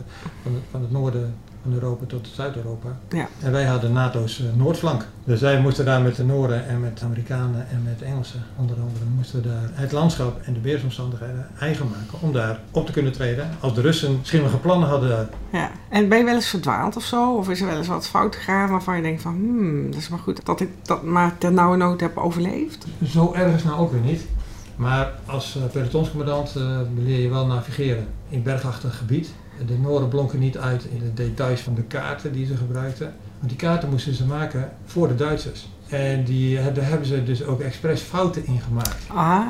van, 0.44 0.54
het, 0.54 0.64
van 0.72 0.82
het 0.82 0.92
noorden 0.92 1.34
van 1.62 1.74
Europa 1.74 2.06
tot 2.06 2.30
Zuid-Europa. 2.34 2.98
Ja. 3.10 3.28
En 3.40 3.52
wij 3.52 3.66
hadden 3.66 3.92
NATO's 3.92 4.40
eh, 4.40 4.46
noordflank. 4.56 5.06
Dus 5.24 5.42
wij 5.42 5.62
moesten 5.62 5.86
daar 5.86 6.02
met 6.02 6.16
de 6.16 6.24
Noorden 6.24 6.68
en 6.68 6.80
met 6.80 6.98
de 6.98 7.06
Amerikanen 7.06 7.70
en 7.70 7.84
met 7.84 8.00
de 8.00 8.06
Engelsen 8.06 8.44
onder 8.58 8.76
andere, 8.76 9.06
moesten 9.16 9.42
we 9.42 9.48
daar 9.48 9.70
het 9.74 9.92
landschap 9.92 10.42
en 10.42 10.54
de 10.54 10.62
weersomstandigheden 10.62 11.48
eigen 11.60 11.88
maken 11.90 12.22
om 12.22 12.34
daar 12.34 12.60
op 12.72 12.86
te 12.86 12.92
kunnen 12.92 13.12
treden. 13.12 13.50
Als 13.60 13.74
de 13.74 13.82
Russen 13.82 14.20
schimmige 14.22 14.58
plannen 14.58 14.90
hadden. 14.90 15.30
Ja. 15.52 15.72
En 15.90 16.10
ben 16.10 16.18
je 16.18 16.24
wel 16.24 16.36
eens 16.36 16.50
verdwaald 16.50 16.96
of 16.96 17.04
zo? 17.04 17.36
Of 17.36 17.50
is 17.50 17.62
er 17.62 17.68
wel 17.68 17.78
eens 17.78 17.88
wat 17.88 18.08
fout 18.08 18.36
gegaan 18.36 18.70
waarvan 18.70 18.96
je 18.96 19.02
denkt 19.02 19.22
van, 19.22 19.34
hmm, 19.34 19.92
dat 19.92 20.00
is 20.00 20.10
maar 20.10 20.20
goed 20.20 20.46
dat 20.46 20.62
ik 20.62 20.70
dat 20.82 21.04
maar 21.04 21.38
ter 21.38 21.52
nauwe 21.52 21.78
nood 21.78 22.00
heb 22.00 22.18
overleefd? 22.18 22.86
Zo 23.06 23.34
erg 23.34 23.56
is 23.56 23.64
nou 23.64 23.80
ook 23.80 23.92
weer 23.92 24.02
niet. 24.02 24.26
Maar 24.76 25.14
als 25.26 25.56
eh, 25.56 25.64
pelotonscommandant 25.72 26.56
eh, 26.56 26.80
leer 26.98 27.20
je 27.20 27.30
wel 27.30 27.46
navigeren 27.46 28.08
in 28.30 28.44
bergachtig 28.44 28.98
gebied. 28.98 29.34
De 29.66 29.78
Noorden 29.78 30.10
blonken 30.10 30.40
niet 30.40 30.58
uit 30.58 30.84
in 30.84 31.00
de 31.00 31.14
details 31.14 31.62
van 31.62 31.76
de 31.76 31.84
kaarten 31.84 32.32
die 32.32 32.46
ze 32.46 32.56
gebruikten. 32.56 33.14
Want 33.38 33.50
die 33.50 33.58
kaarten 33.58 33.90
moesten 33.90 34.14
ze 34.14 34.26
maken 34.26 34.72
voor 34.86 35.08
de 35.08 35.16
Duitsers. 35.16 35.68
En 35.92 36.24
die, 36.24 36.58
eh, 36.60 36.66
daar 36.76 36.88
hebben 36.88 37.08
ze 37.08 37.24
dus 37.24 37.44
ook 37.46 37.60
expres 37.60 38.02
fouten 38.02 38.46
in 38.46 38.60
gemaakt. 38.60 38.98
Ah. 39.08 39.48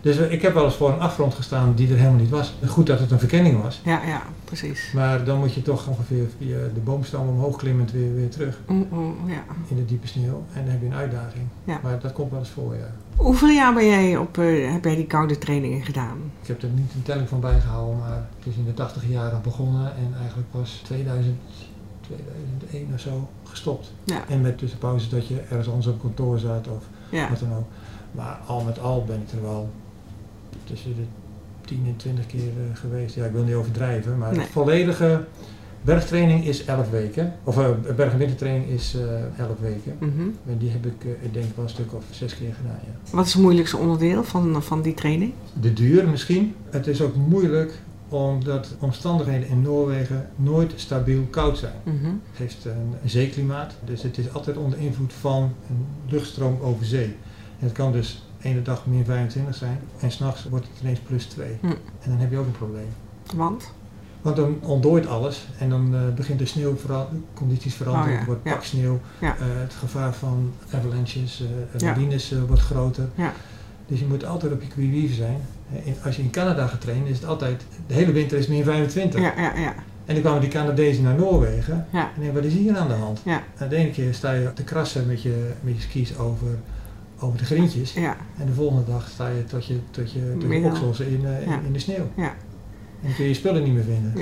Dus 0.00 0.18
eh, 0.18 0.32
ik 0.32 0.42
heb 0.42 0.54
wel 0.54 0.64
eens 0.64 0.74
voor 0.74 0.92
een 0.92 1.00
afgrond 1.00 1.34
gestaan 1.34 1.74
die 1.74 1.88
er 1.90 1.96
helemaal 1.96 2.20
niet 2.20 2.30
was. 2.30 2.54
Goed 2.66 2.86
dat 2.86 2.98
het 2.98 3.10
een 3.10 3.18
verkenning 3.18 3.62
was. 3.62 3.80
Ja, 3.84 4.00
ja, 4.06 4.22
precies. 4.44 4.90
Maar 4.94 5.24
dan 5.24 5.38
moet 5.38 5.54
je 5.54 5.62
toch 5.62 5.88
ongeveer 5.88 6.26
via 6.38 6.56
de 6.74 6.80
boomstam 6.84 7.28
omhoog 7.28 7.56
klimmend 7.56 7.92
weer, 7.92 8.14
weer 8.14 8.28
terug 8.28 8.58
Mm, 8.68 8.86
mm, 8.90 9.14
ja. 9.26 9.42
in 9.68 9.76
de 9.76 9.84
diepe 9.84 10.06
sneeuw. 10.06 10.44
En 10.52 10.62
dan 10.62 10.70
heb 10.72 10.80
je 10.80 10.86
een 10.86 10.94
uitdaging. 10.94 11.46
Ja. 11.64 11.80
Maar 11.82 11.98
dat 12.00 12.12
komt 12.12 12.30
wel 12.30 12.38
eens 12.40 12.48
voor, 12.48 12.74
ja. 12.74 12.90
Hoeveel 13.16 13.48
jaar 13.48 13.74
ben 13.74 13.86
jij 13.86 14.16
op, 14.16 14.38
eh, 14.38 14.72
heb 14.72 14.84
jij 14.84 14.94
die 14.96 15.06
koude 15.06 15.38
trainingen 15.38 15.82
gedaan? 15.84 16.18
Ik 16.42 16.48
heb 16.48 16.62
er 16.62 16.68
niet 16.68 16.92
een 16.94 17.02
telling 17.02 17.28
van 17.28 17.40
bijgehouden, 17.40 17.98
maar 17.98 18.26
het 18.38 18.46
is 18.46 18.56
in 18.56 18.64
de 18.64 18.74
80 18.74 19.02
jaren 19.08 19.40
begonnen 19.42 19.96
en 19.96 20.14
eigenlijk 20.18 20.50
pas 20.50 20.80
2000, 20.84 21.36
2001 22.06 22.88
of 22.94 23.00
zo 23.00 23.28
gestopt. 23.44 23.92
Ja, 24.04 24.28
En 24.28 24.40
met 24.40 24.58
tussenpauzes 24.58 25.08
dat 25.08 25.26
je 25.28 25.40
ergens 25.40 25.68
anders 25.68 25.86
op 25.86 26.00
kantoor 26.00 26.38
zat 26.38 26.68
of 26.68 26.84
ja. 27.10 27.28
wat 27.28 27.38
dan 27.38 27.52
ook. 27.54 27.66
Maar 28.12 28.38
al 28.46 28.60
met 28.64 28.78
al 28.80 29.04
ben 29.04 29.20
ik 29.26 29.32
er 29.32 29.42
wel 29.42 29.70
tussen 30.64 30.94
de 30.96 31.02
10 31.66 31.82
en 31.86 31.96
20 31.96 32.26
keer 32.26 32.38
eh, 32.40 32.76
geweest. 32.78 33.14
Ja, 33.14 33.24
ik 33.24 33.32
wil 33.32 33.42
niet 33.44 33.54
overdrijven, 33.54 34.18
maar 34.18 34.36
Nee. 34.36 34.46
volledige 34.46 35.24
bergtraining 35.82 36.44
is 36.46 36.64
11 36.64 36.90
weken. 36.90 37.32
Of 37.44 37.58
eh, 37.58 37.68
berg- 37.96 38.12
en 38.12 38.18
wintertraining 38.18 38.68
is 38.70 38.94
eh 38.94 39.38
11 39.44 39.58
weken. 39.60 39.96
Mhm. 39.98 40.20
En 40.48 40.58
die 40.58 40.70
heb 40.70 40.86
ik, 40.86 41.04
ik 41.20 41.32
denk 41.32 41.46
wel 41.56 41.64
een 41.64 41.70
stuk 41.70 41.92
of 41.94 42.04
zes 42.10 42.36
keer 42.36 42.54
gedaan, 42.54 42.78
ja. 42.84 43.16
Wat 43.16 43.26
is 43.26 43.32
het 43.32 43.42
moeilijkste 43.42 43.76
onderdeel 43.76 44.24
van, 44.24 44.62
van 44.62 44.82
die 44.82 44.94
training? 44.94 45.32
De 45.60 45.72
duur 45.72 46.08
misschien. 46.08 46.54
Het 46.70 46.86
is 46.86 47.02
ook 47.02 47.14
moeilijk 47.14 47.78
omdat 48.14 48.74
omstandigheden 48.78 49.48
in 49.48 49.62
Noorwegen 49.62 50.28
nooit 50.36 50.72
stabiel 50.76 51.22
koud 51.30 51.58
zijn. 51.58 51.74
Mhm. 51.82 52.04
Het 52.04 52.38
heeft 52.38 52.64
een 52.64 52.94
zeeklimaat, 53.04 53.74
dus 53.84 54.02
het 54.02 54.18
is 54.18 54.32
altijd 54.32 54.56
onder 54.56 54.78
invloed 54.78 55.12
van 55.12 55.42
een 55.42 55.86
luchtstroom 56.08 56.58
over 56.62 56.84
zee. 56.86 57.16
En 57.58 57.66
het 57.66 57.72
kan 57.72 57.92
dus 57.92 58.22
ene 58.42 58.62
dag 58.62 58.86
min 58.86 59.04
25 59.04 59.54
zijn 59.54 59.78
en 60.00 60.10
s'nachts 60.10 60.44
wordt 60.48 60.66
het 60.72 60.80
ineens 60.82 60.98
plus 60.98 61.24
2. 61.24 61.56
Hm. 61.60 61.66
En 61.66 61.76
dan 62.10 62.18
heb 62.18 62.30
je 62.30 62.38
ook 62.38 62.46
een 62.46 62.52
probleem. 62.52 62.88
Want? 63.34 63.70
Want 64.22 64.36
dan 64.36 64.56
ontdooit 64.60 65.06
alles 65.06 65.46
en 65.58 65.68
dan 65.70 65.94
eh, 65.94 66.00
begint 66.14 66.38
de 66.38 66.46
sneeuwcondities 66.46 67.74
veranderen. 67.74 68.08
Oh 68.08 68.14
ja, 68.14 68.20
Er 68.20 68.26
wordt 68.26 68.40
ja. 68.44 68.52
paksneeuw, 68.52 69.00
Ja. 69.20 69.36
eh, 69.36 69.44
het 69.60 69.74
gevaar 69.74 70.14
van 70.14 70.52
avalanches, 70.70 71.42
Ja. 71.78 71.86
lawines 71.86 72.32
eh, 72.32 72.38
wordt 72.46 72.62
groter. 72.62 73.08
Dus 73.86 73.98
je 73.98 74.06
moet 74.06 74.24
altijd 74.24 74.52
op 74.52 74.62
je 74.62 74.68
qui-vive 74.68 75.14
zijn. 75.14 75.40
Als 76.04 76.16
je 76.16 76.22
in 76.22 76.30
Canada 76.30 76.66
gaat 76.66 76.80
trainen 76.80 77.06
is 77.06 77.16
het 77.16 77.26
altijd, 77.26 77.62
de 77.86 77.94
hele 77.94 78.12
winter 78.12 78.38
is 78.38 78.46
min 78.46 78.64
25. 78.64 79.20
Ja, 79.20 79.32
ja, 79.36 79.58
ja. 79.58 79.74
En 80.04 80.14
dan 80.14 80.22
kwamen 80.22 80.40
die 80.40 80.50
Canadezen 80.50 81.02
naar 81.02 81.14
Noorwegen. 81.14 81.86
Ja. 81.92 82.10
En 82.16 82.22
ik 82.22 82.32
wat 82.32 82.44
is 82.44 82.52
hier 82.52 82.76
aan 82.76 82.88
de 82.88 82.94
hand? 82.94 83.20
Ja. 83.24 83.42
En 83.56 83.68
de 83.68 83.76
ene 83.76 83.90
keer 83.90 84.14
sta 84.14 84.32
je 84.32 84.52
te 84.52 84.64
krassen 84.64 85.06
met 85.06 85.22
je, 85.22 85.50
met 85.60 85.76
je 85.76 85.82
skis 85.82 86.18
over, 86.18 86.48
over 87.18 87.38
de 87.38 87.44
grientjes. 87.44 87.92
Ja, 87.92 88.16
En 88.38 88.46
de 88.46 88.52
volgende 88.52 88.84
dag 88.84 89.08
sta 89.08 89.28
je 89.28 89.44
tot 89.44 89.66
je, 89.66 89.78
tot 89.90 90.12
je, 90.12 90.36
tot 90.38 90.96
je 90.96 91.10
in, 91.10 91.26
eh, 91.26 91.42
in, 91.42 91.64
in 91.66 91.72
de 91.72 91.78
sneeuw. 91.78 92.10
Ja. 92.16 92.28
En 93.00 93.10
dan 93.10 93.14
kun 93.14 93.24
je 93.24 93.30
je 93.30 93.36
spullen 93.36 93.62
niet 93.62 93.74
meer 93.74 93.84
vinden. 93.84 94.12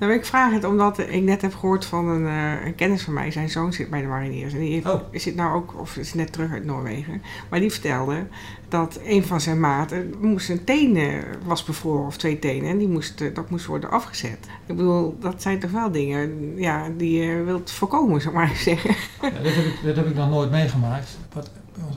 Nou, 0.00 0.12
ik 0.12 0.24
vraag 0.24 0.52
het 0.52 0.64
omdat 0.64 0.98
ik 0.98 1.22
net 1.22 1.42
heb 1.42 1.54
gehoord 1.54 1.84
van 1.84 2.08
een, 2.08 2.26
eh, 2.26 2.66
een 2.66 2.74
kennis 2.74 3.02
van 3.02 3.14
mij. 3.14 3.30
Zijn 3.30 3.50
zoon 3.50 3.72
zit 3.72 3.90
bij 3.90 4.00
de 4.00 4.06
mariniers. 4.06 4.52
En 4.52 4.58
die 4.60 4.72
heeft, 4.72 4.86
Oh. 4.86 5.00
zit 5.12 5.34
nou 5.34 5.54
ook, 5.54 5.80
of 5.80 5.96
is 5.96 6.14
net 6.14 6.32
terug 6.32 6.52
uit 6.52 6.64
Noorwegen. 6.64 7.22
Maar 7.50 7.60
die 7.60 7.70
vertelde 7.70 8.26
dat 8.68 9.00
een 9.04 9.24
van 9.24 9.40
zijn 9.40 9.60
maten 9.60 10.14
moest 10.20 10.46
zijn 10.46 10.64
tenen 10.64 11.24
was 11.44 11.64
bevroren, 11.64 12.06
of 12.06 12.16
twee 12.16 12.38
tenen. 12.38 12.70
En 12.70 12.78
die 12.78 12.88
moest, 12.88 13.20
eh, 13.20 13.34
dat 13.34 13.50
moest 13.50 13.66
worden 13.66 13.90
afgezet. 13.90 14.38
Ik 14.66 14.76
bedoel, 14.76 15.16
dat 15.20 15.42
zijn 15.42 15.58
toch 15.58 15.70
wel 15.70 15.90
dingen 15.90 16.52
ja, 16.56 16.88
die 16.96 17.22
je 17.22 17.42
wilt 17.42 17.70
voorkomen, 17.70 18.20
zou 18.20 18.34
ik 18.34 18.40
maar 18.40 18.56
zeggen. 18.70 18.94
Ja, 19.22 19.30
dat, 19.42 19.54
heb 19.54 19.64
ik, 19.64 19.78
dat 19.84 19.96
heb 19.96 20.06
ik 20.06 20.14
nog 20.14 20.30
nooit 20.30 20.50
meegemaakt. 20.50 21.18
Wat 21.32 21.50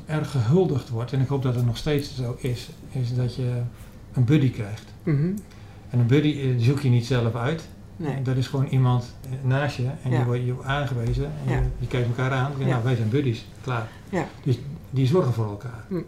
erg 0.06 0.32
gehuldigd 0.32 0.90
wordt, 0.90 1.14
en 1.14 1.22
ik 1.22 1.28
hoop 1.28 1.44
dat 1.44 1.56
het 1.56 1.66
nog 1.66 1.78
steeds 1.78 2.16
zo 2.16 2.36
is, 2.40 2.70
is 2.92 3.16
dat 3.16 3.36
je 3.36 3.62
een 4.14 4.26
buddy 4.26 4.52
krijgt. 4.52 4.84
Mhm. 5.04 5.32
En 5.94 6.00
een 6.00 6.08
buddy 6.08 6.40
eh, 6.40 6.48
zoek 6.58 6.80
je 6.80 6.90
niet 6.90 7.06
zelf 7.06 7.36
uit. 7.36 7.68
Nee. 7.96 8.22
Dat 8.22 8.36
is 8.38 8.48
gewoon 8.48 8.68
iemand 8.68 9.16
eh, 9.24 9.30
naast 9.48 9.78
je 9.78 9.84
en 10.04 10.12
Ja. 10.12 10.16
die 10.18 10.26
wordt 10.26 10.46
je 10.46 10.56
aangewezen. 10.64 11.26
En 11.46 11.52
Ja. 11.54 11.60
je, 11.60 11.64
je 11.80 11.88
kijkt 11.88 12.08
elkaar 12.08 12.32
aan. 12.32 12.52
En, 12.60 12.60
Ja. 12.60 12.66
Nou, 12.72 12.84
wij 12.84 12.96
zijn 12.96 13.10
buddies, 13.10 13.46
klaar. 13.62 13.88
Ja. 14.10 14.28
Dus 14.44 14.60
die 14.90 15.08
zorgen 15.08 15.34
voor 15.34 15.46
elkaar. 15.50 15.86
Hm. 15.88 16.02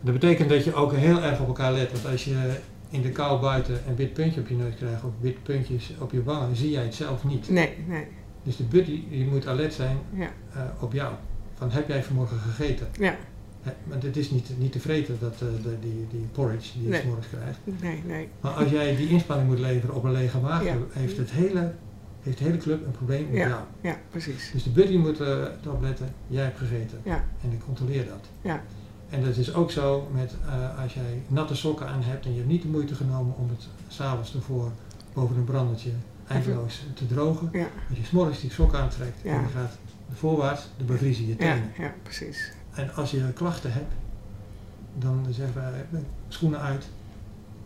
Dat 0.00 0.12
betekent 0.12 0.48
dat 0.48 0.64
je 0.64 0.74
ook 0.74 0.92
heel 0.92 1.22
erg 1.22 1.40
op 1.40 1.46
elkaar 1.46 1.72
let. 1.72 1.92
Want 1.92 2.06
als 2.06 2.24
je 2.24 2.58
in 2.90 3.02
de 3.02 3.10
kou 3.10 3.40
buiten 3.40 3.80
een 3.88 3.96
wit 3.96 4.12
puntje 4.12 4.40
op 4.40 4.48
je 4.48 4.54
neus 4.54 4.74
krijgt 4.74 5.04
of 5.04 5.10
wit 5.20 5.42
puntjes 5.42 5.92
op 6.00 6.12
je 6.12 6.22
wangen, 6.22 6.56
zie 6.56 6.70
jij 6.70 6.82
het 6.82 6.94
zelf 6.94 7.24
niet. 7.24 7.48
Nee, 7.50 7.70
nee. 7.86 8.04
Dus 8.42 8.56
de 8.56 8.64
buddy 8.64 9.02
die 9.10 9.24
moet 9.26 9.46
alert 9.46 9.74
zijn 9.74 9.96
Ja. 10.14 10.28
eh, 10.54 10.60
op 10.80 10.92
jou. 10.92 11.14
Van 11.54 11.70
heb 11.70 11.88
jij 11.88 12.02
vanmorgen 12.04 12.38
gegeten? 12.38 12.86
Ja. 12.98 13.14
Want 13.84 14.02
het 14.02 14.16
is 14.16 14.30
niet, 14.30 14.50
niet 14.58 14.72
te 14.72 14.80
vreten, 14.80 15.16
dat, 15.20 15.32
eh, 15.34 15.38
de, 15.62 15.76
die, 15.80 16.06
die 16.10 16.26
porridge 16.32 16.72
die 16.72 16.82
je 16.82 16.88
Nee. 16.88 17.00
s 17.00 17.04
morgens 17.04 17.26
krijgt. 17.28 17.58
Nee, 17.82 18.02
nee. 18.06 18.28
Maar 18.40 18.52
als 18.52 18.70
jij 18.70 18.96
die 18.96 19.08
inspanning 19.08 19.48
moet 19.48 19.58
leveren 19.58 19.94
op 19.94 20.04
een 20.04 20.12
lege 20.12 20.38
Ja. 20.40 20.60
heeft, 20.90 21.16
het 21.16 21.30
hele, 21.30 21.72
heeft 22.22 22.38
de 22.38 22.44
hele 22.44 22.56
club 22.56 22.84
een 22.86 22.90
probleem 22.92 23.26
met 23.30 23.36
Ja. 23.38 23.48
jou. 23.48 23.60
Ja, 23.80 23.96
precies. 24.10 24.50
Dus 24.52 24.62
de 24.62 24.70
buddy 24.70 24.96
moet 24.96 25.20
eh, 25.20 25.42
erop 25.64 25.82
letten, 25.82 26.12
jij 26.26 26.44
hebt 26.44 26.58
gegeten. 26.58 27.00
Ja. 27.04 27.24
En 27.42 27.52
ik 27.52 27.60
controleer 27.60 28.06
dat. 28.06 28.24
Ja. 28.42 28.62
En 29.10 29.24
dat 29.24 29.36
is 29.36 29.54
ook 29.54 29.70
zo 29.70 30.08
met 30.14 30.34
eh, 30.46 30.82
als 30.82 30.94
jij 30.94 31.22
natte 31.28 31.54
sokken 31.54 31.86
aan 31.88 32.02
hebt 32.02 32.24
en 32.24 32.30
je 32.30 32.36
hebt 32.38 32.50
niet 32.50 32.62
de 32.62 32.68
moeite 32.68 32.94
genomen 32.94 33.34
om 33.36 33.48
het 33.48 33.66
s'avonds 33.88 34.34
ervoor 34.34 34.70
boven 35.12 35.36
een 35.36 35.44
brandertje 35.44 35.90
eindeloos 36.26 36.84
te 36.94 37.06
drogen. 37.06 37.48
Ja. 37.52 37.66
Als 37.88 37.98
je 37.98 38.04
s'morgens 38.04 38.40
die 38.40 38.50
sokken 38.50 38.78
aantrekt 38.78 39.18
Ja. 39.22 39.34
en 39.34 39.40
je 39.40 39.48
gaat 39.48 39.78
voorwaarts, 40.14 40.68
dan 40.76 40.86
bevriezen 40.86 41.24
je 41.26 41.30
Ja, 41.30 41.36
tenen. 41.36 41.70
ja, 41.78 41.94
precies. 42.02 42.52
En 42.76 42.94
als 42.94 43.10
je 43.10 43.32
klachten 43.34 43.72
hebt, 43.72 43.92
dan 44.98 45.26
zeggen 45.30 45.54
wij 45.54 45.72
eh, 45.92 45.98
schoenen 46.28 46.60
uit. 46.60 46.88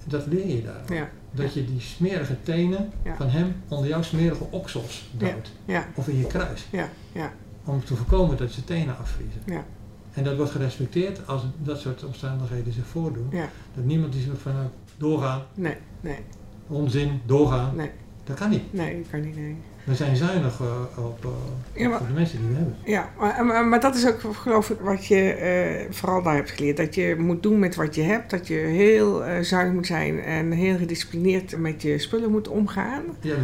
Dat 0.05 0.27
leer 0.27 0.47
je 0.49 0.63
daar. 0.63 0.95
Ja, 0.97 1.09
Dat 1.31 1.55
je 1.55 1.65
die 1.65 1.81
smerige 1.81 2.37
tenen 2.43 2.91
van 3.17 3.29
hem 3.29 3.55
onder 3.69 3.89
jouw 3.89 4.03
smerige 4.03 4.45
oksels 4.51 5.09
duwt. 5.17 5.53
ja, 5.65 5.87
Of 5.95 6.09
in 6.09 6.17
je 6.19 6.27
kruis. 6.27 6.67
ja, 6.73 6.89
ja, 7.13 7.33
Om 7.65 7.85
te 7.85 7.97
voorkomen 7.97 8.37
dat 8.37 8.55
je 8.55 8.65
tenen 8.65 8.99
afvriezen. 8.99 9.41
ja, 9.47 9.65
En 10.13 10.25
dat 10.25 10.37
wordt 10.37 10.51
gerespecteerd 10.53 11.27
als 11.27 11.43
dat 11.63 11.81
soort 11.81 12.05
omstandigheden 12.05 12.73
zich 12.73 12.87
voordoen. 12.87 13.27
ja. 13.31 13.49
Dat 13.75 13.85
niemand 13.85 14.13
die 14.13 14.23
zegt 14.23 14.39
van 14.39 14.71
doorgaan, 14.97 15.43
Nee, 15.55 15.77
nee, 16.01 16.19
onzin, 16.67 17.21
doorgaan. 17.27 17.77
nee, 17.77 17.91
Dat 18.25 18.37
kan 18.37 18.51
niet. 18.51 18.73
nee, 18.73 18.99
dat 19.03 19.11
kan 19.11 19.21
niet, 19.21 19.37
nee. 19.37 19.57
We 19.85 19.95
zijn 19.95 20.17
zuinig 20.17 20.61
eh, 20.61 21.05
op, 21.05 21.25
eh, 21.25 21.81
Ja, 21.83 21.89
maar- 21.89 22.01
op 22.01 22.07
de 22.07 22.13
mensen 22.13 22.39
die 22.39 22.49
we 22.49 22.55
hebben. 22.55 22.77
Ja, 22.85 23.09
maar, 23.19 23.45
maar, 23.45 23.67
maar 23.67 23.81
dat 23.81 23.95
is 23.95 24.07
ook 24.07 24.21
geloof 24.37 24.71
ik 24.71 24.79
wat 24.81 25.07
je 25.07 25.33
eh, 25.33 25.93
vooral 25.95 26.23
daar 26.23 26.35
hebt 26.35 26.51
geleerd. 26.51 26.77
Dat 26.77 26.95
je 26.95 27.17
moet 27.19 27.43
doen 27.43 27.59
met 27.59 27.75
wat 27.77 27.95
je 27.95 28.03
hebt. 28.03 28.31
Dat 28.31 28.47
je 28.47 28.55
heel 28.55 29.23
zuinig 29.41 29.75
moet 29.75 29.87
zijn 29.87 30.21
en 30.21 30.51
heel 30.51 30.77
gedisciplineerd 30.77 31.59
met 31.59 31.83
je 31.83 31.99
spullen 31.99 32.31
moet 32.31 32.49
omgaan. 32.49 33.03
Ja, 33.21 33.35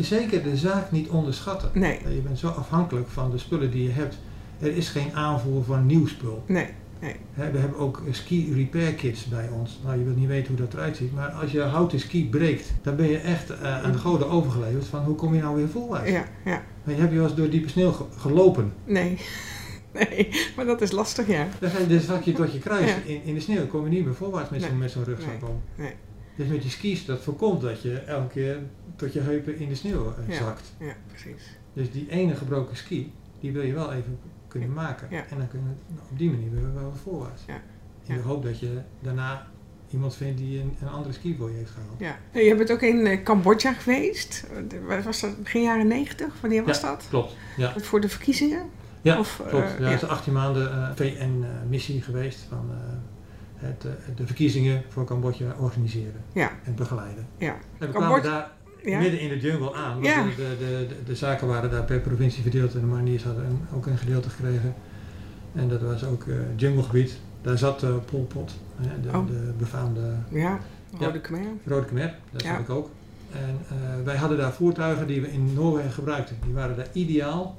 zeker 0.00 0.42
de 0.42 0.56
zaak 0.56 0.90
niet 0.90 1.08
onderschatten. 1.08 1.70
Nee, 1.72 1.98
Je 2.08 2.20
bent 2.20 2.38
zo 2.38 2.48
afhankelijk 2.48 3.08
van 3.08 3.30
de 3.30 3.38
spullen 3.38 3.70
die 3.70 3.82
je 3.82 3.90
hebt. 3.90 4.18
Er 4.60 4.76
is 4.76 4.88
geen 4.88 5.14
aanvoer 5.14 5.64
van 5.64 5.86
nieuw 5.86 6.06
spul. 6.06 6.42
nee, 6.46 6.66
Hè, 7.32 7.50
we 7.50 7.58
hebben 7.58 7.78
ook 7.78 8.02
ski 8.10 8.54
repair 8.54 8.92
kits 8.94 9.24
bij 9.24 9.48
ons. 9.48 9.80
Nou, 9.84 9.98
je 9.98 10.04
wilt 10.04 10.16
niet 10.16 10.28
weten 10.28 10.48
hoe 10.48 10.56
dat 10.66 10.74
eruit 10.74 10.96
ziet. 10.96 11.14
Maar 11.14 11.28
als 11.30 11.50
je 11.52 11.60
houten 11.60 12.00
ski 12.00 12.28
breekt, 12.28 12.72
dan 12.82 12.96
ben 12.96 13.08
je 13.08 13.18
echt 13.18 13.50
eh, 13.50 13.82
aan 13.84 13.92
de 13.92 13.98
goden 13.98 14.28
overgeleverd 14.30 14.84
van 14.86 15.04
hoe 15.04 15.14
kom 15.14 15.34
je 15.34 15.40
nou 15.40 15.56
weer 15.56 15.68
voorwaarts. 15.68 16.10
ja, 16.10 16.24
ja, 16.44 16.62
Maar 16.84 16.94
je 16.94 17.00
hebt 17.00 17.12
je 17.12 17.18
wel 17.18 17.26
eens 17.28 17.36
door 17.36 17.48
diepe 17.50 17.68
sneeuw 17.68 17.92
ge- 17.92 18.04
gelopen. 18.16 18.72
nee. 18.84 19.18
Nee, 19.92 20.28
maar 20.56 20.64
dat 20.64 20.80
is 20.80 20.90
lastig, 20.90 21.26
ja. 21.26 21.46
Dan 21.60 21.70
ga 21.70 21.78
je 21.78 21.86
dus 21.86 22.04
zak 22.06 22.22
je 22.22 22.32
tot 22.32 22.52
je 22.52 22.58
kruis 22.58 22.90
Ja. 22.90 22.96
in, 23.04 23.22
in 23.24 23.34
de 23.34 23.40
sneeuw. 23.40 23.66
Kom 23.66 23.84
je 23.84 23.90
niet 23.90 24.04
meer 24.04 24.14
voorwaarts 24.14 24.50
met 24.50 24.60
zo'n 24.60 24.70
Nee. 24.70 24.78
met 24.78 24.90
zo'n 24.90 25.04
rugzak 25.04 25.40
Nee. 25.40 25.50
om. 25.50 25.60
Nee. 25.76 25.92
Dus 26.36 26.46
met 26.46 26.62
die 26.62 26.70
skis, 26.70 27.04
dat 27.04 27.20
voorkomt 27.22 27.60
dat 27.60 27.82
je 27.82 27.94
elke 27.98 28.28
keer 28.28 28.58
tot 28.96 29.12
je 29.12 29.20
heupen 29.20 29.58
in 29.58 29.68
de 29.68 29.74
sneeuw 29.74 30.14
eh, 30.18 30.28
Ja. 30.28 30.34
zakt. 30.44 30.72
Ja, 30.78 30.94
precies. 31.08 31.42
Dus 31.72 31.90
die 31.92 32.06
ene 32.10 32.34
gebroken 32.34 32.76
ski, 32.76 33.12
die 33.40 33.52
wil 33.52 33.62
je 33.62 33.72
wel 33.72 33.92
even 33.92 34.18
kunnen 34.58 34.72
maken. 34.72 35.08
Ja. 35.10 35.24
En 35.30 35.38
dan 35.38 35.48
kun 35.48 35.60
je 35.60 35.94
op 36.10 36.18
die 36.18 36.30
manier 36.30 36.50
weer 36.50 36.74
wel 36.74 36.92
voorwaarts. 37.02 37.42
Ja. 37.46 37.60
In 38.06 38.16
de 38.16 38.22
hoop 38.22 38.42
dat 38.42 38.60
je 38.60 38.78
daarna 39.00 39.46
iemand 39.90 40.14
vindt 40.14 40.38
die 40.38 40.60
een, 40.60 40.76
een 40.80 40.88
andere 40.88 41.14
ski 41.14 41.36
voor 41.38 41.50
je 41.50 41.56
heeft 41.56 41.70
gehaald. 41.70 42.18
Ja. 42.32 42.40
Je 42.40 42.54
bent 42.56 42.72
ook 42.72 42.82
in 42.82 43.06
eh, 43.06 43.22
Cambodja 43.22 43.72
geweest. 43.72 44.46
Eh, 44.88 45.04
Was 45.04 45.20
dat 45.20 45.42
begin 45.42 45.62
jaren 45.62 45.86
negentig? 45.86 46.40
Wanneer 46.40 46.64
was 46.64 46.80
dat? 46.80 47.06
Klopt. 47.08 47.36
Ja, 47.56 47.72
Voor 47.80 48.00
de 48.00 48.08
verkiezingen? 48.08 48.62
ja 49.02 49.18
Of, 49.18 49.40
eh, 49.40 49.46
klopt. 49.48 49.74
Ja. 49.78 49.84
Het 49.88 50.02
is 50.02 50.08
18 50.08 50.32
maanden 50.32 50.72
eh, 50.72 50.90
VN-missie 50.94 52.02
geweest 52.02 52.46
van 52.48 52.70
eh, 52.70 52.76
het, 53.68 53.84
eh, 53.84 53.90
de 54.16 54.26
verkiezingen 54.26 54.82
voor 54.88 55.04
Cambodja 55.04 55.54
organiseren 55.58 56.20
Ja, 56.32 56.50
en 56.64 56.74
begeleiden. 56.74 57.26
ja. 57.38 57.52
En 57.52 57.58
we 57.78 57.92
Cambodja- 57.92 57.98
kwamen 58.00 58.22
daar 58.22 58.50
Ja, 58.84 58.98
midden 58.98 59.20
in 59.20 59.28
de 59.28 59.38
jungle 59.38 59.74
aan. 59.74 59.92
Want 59.92 60.06
Ja. 60.06 60.24
de, 60.24 60.56
de, 60.58 60.86
de, 61.06 61.16
zaken 61.16 61.46
waren 61.46 61.70
daar 61.70 61.84
per 61.84 62.00
provincie 62.00 62.42
verdeeld 62.42 62.74
en 62.74 62.80
de 62.80 62.86
mariniers 62.86 63.22
hadden 63.24 63.44
een- 63.44 63.60
ook 63.74 63.86
een 63.86 63.98
gedeelte 63.98 64.30
gekregen. 64.30 64.74
En 65.52 65.68
dat 65.68 65.80
was 65.82 66.04
ook 66.04 66.26
eh, 66.26 66.34
junglegebied. 66.56 67.18
Daar 67.42 67.58
zat 67.58 67.82
eh 67.82 67.90
Pol 68.10 68.24
Pot, 68.24 68.54
hè, 68.76 69.00
de, 69.00 69.08
Oh. 69.18 69.26
de 69.26 69.52
befaamde 69.58 70.14
ja. 70.30 70.58
Rode 70.98 71.20
Khmer. 71.20 71.40
Rode 71.66 71.86
Khmer, 71.86 72.14
dat 72.30 72.42
zat 72.42 72.58
ik 72.58 72.70
ook. 72.70 72.90
En 73.32 73.58
eh, 73.68 73.76
wij 74.04 74.16
hadden 74.16 74.38
daar 74.38 74.52
voertuigen 74.52 75.06
die 75.06 75.20
we 75.20 75.32
in 75.32 75.52
Noorwegen 75.54 75.90
gebruikten. 75.92 76.36
Die 76.44 76.54
waren 76.54 76.76
daar 76.76 76.88
ideaal 76.92 77.56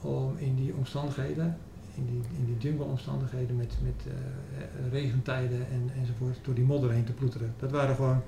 om 0.00 0.34
in 0.38 0.56
die 0.56 0.74
omstandigheden, 0.78 1.56
in 1.94 2.06
die, 2.06 2.20
in 2.38 2.44
die 2.46 2.56
jungle-omstandigheden 2.70 3.56
met, 3.56 3.74
met 3.82 4.04
eh, 4.06 4.92
regentijden 4.92 5.58
en, 5.72 5.90
enzovoort, 6.00 6.38
door 6.42 6.54
die 6.54 6.64
modder 6.64 6.90
heen 6.90 7.04
te 7.04 7.12
ploeteren. 7.12 7.54
Dat 7.58 7.70
waren 7.70 7.94
gewoon 7.94 8.22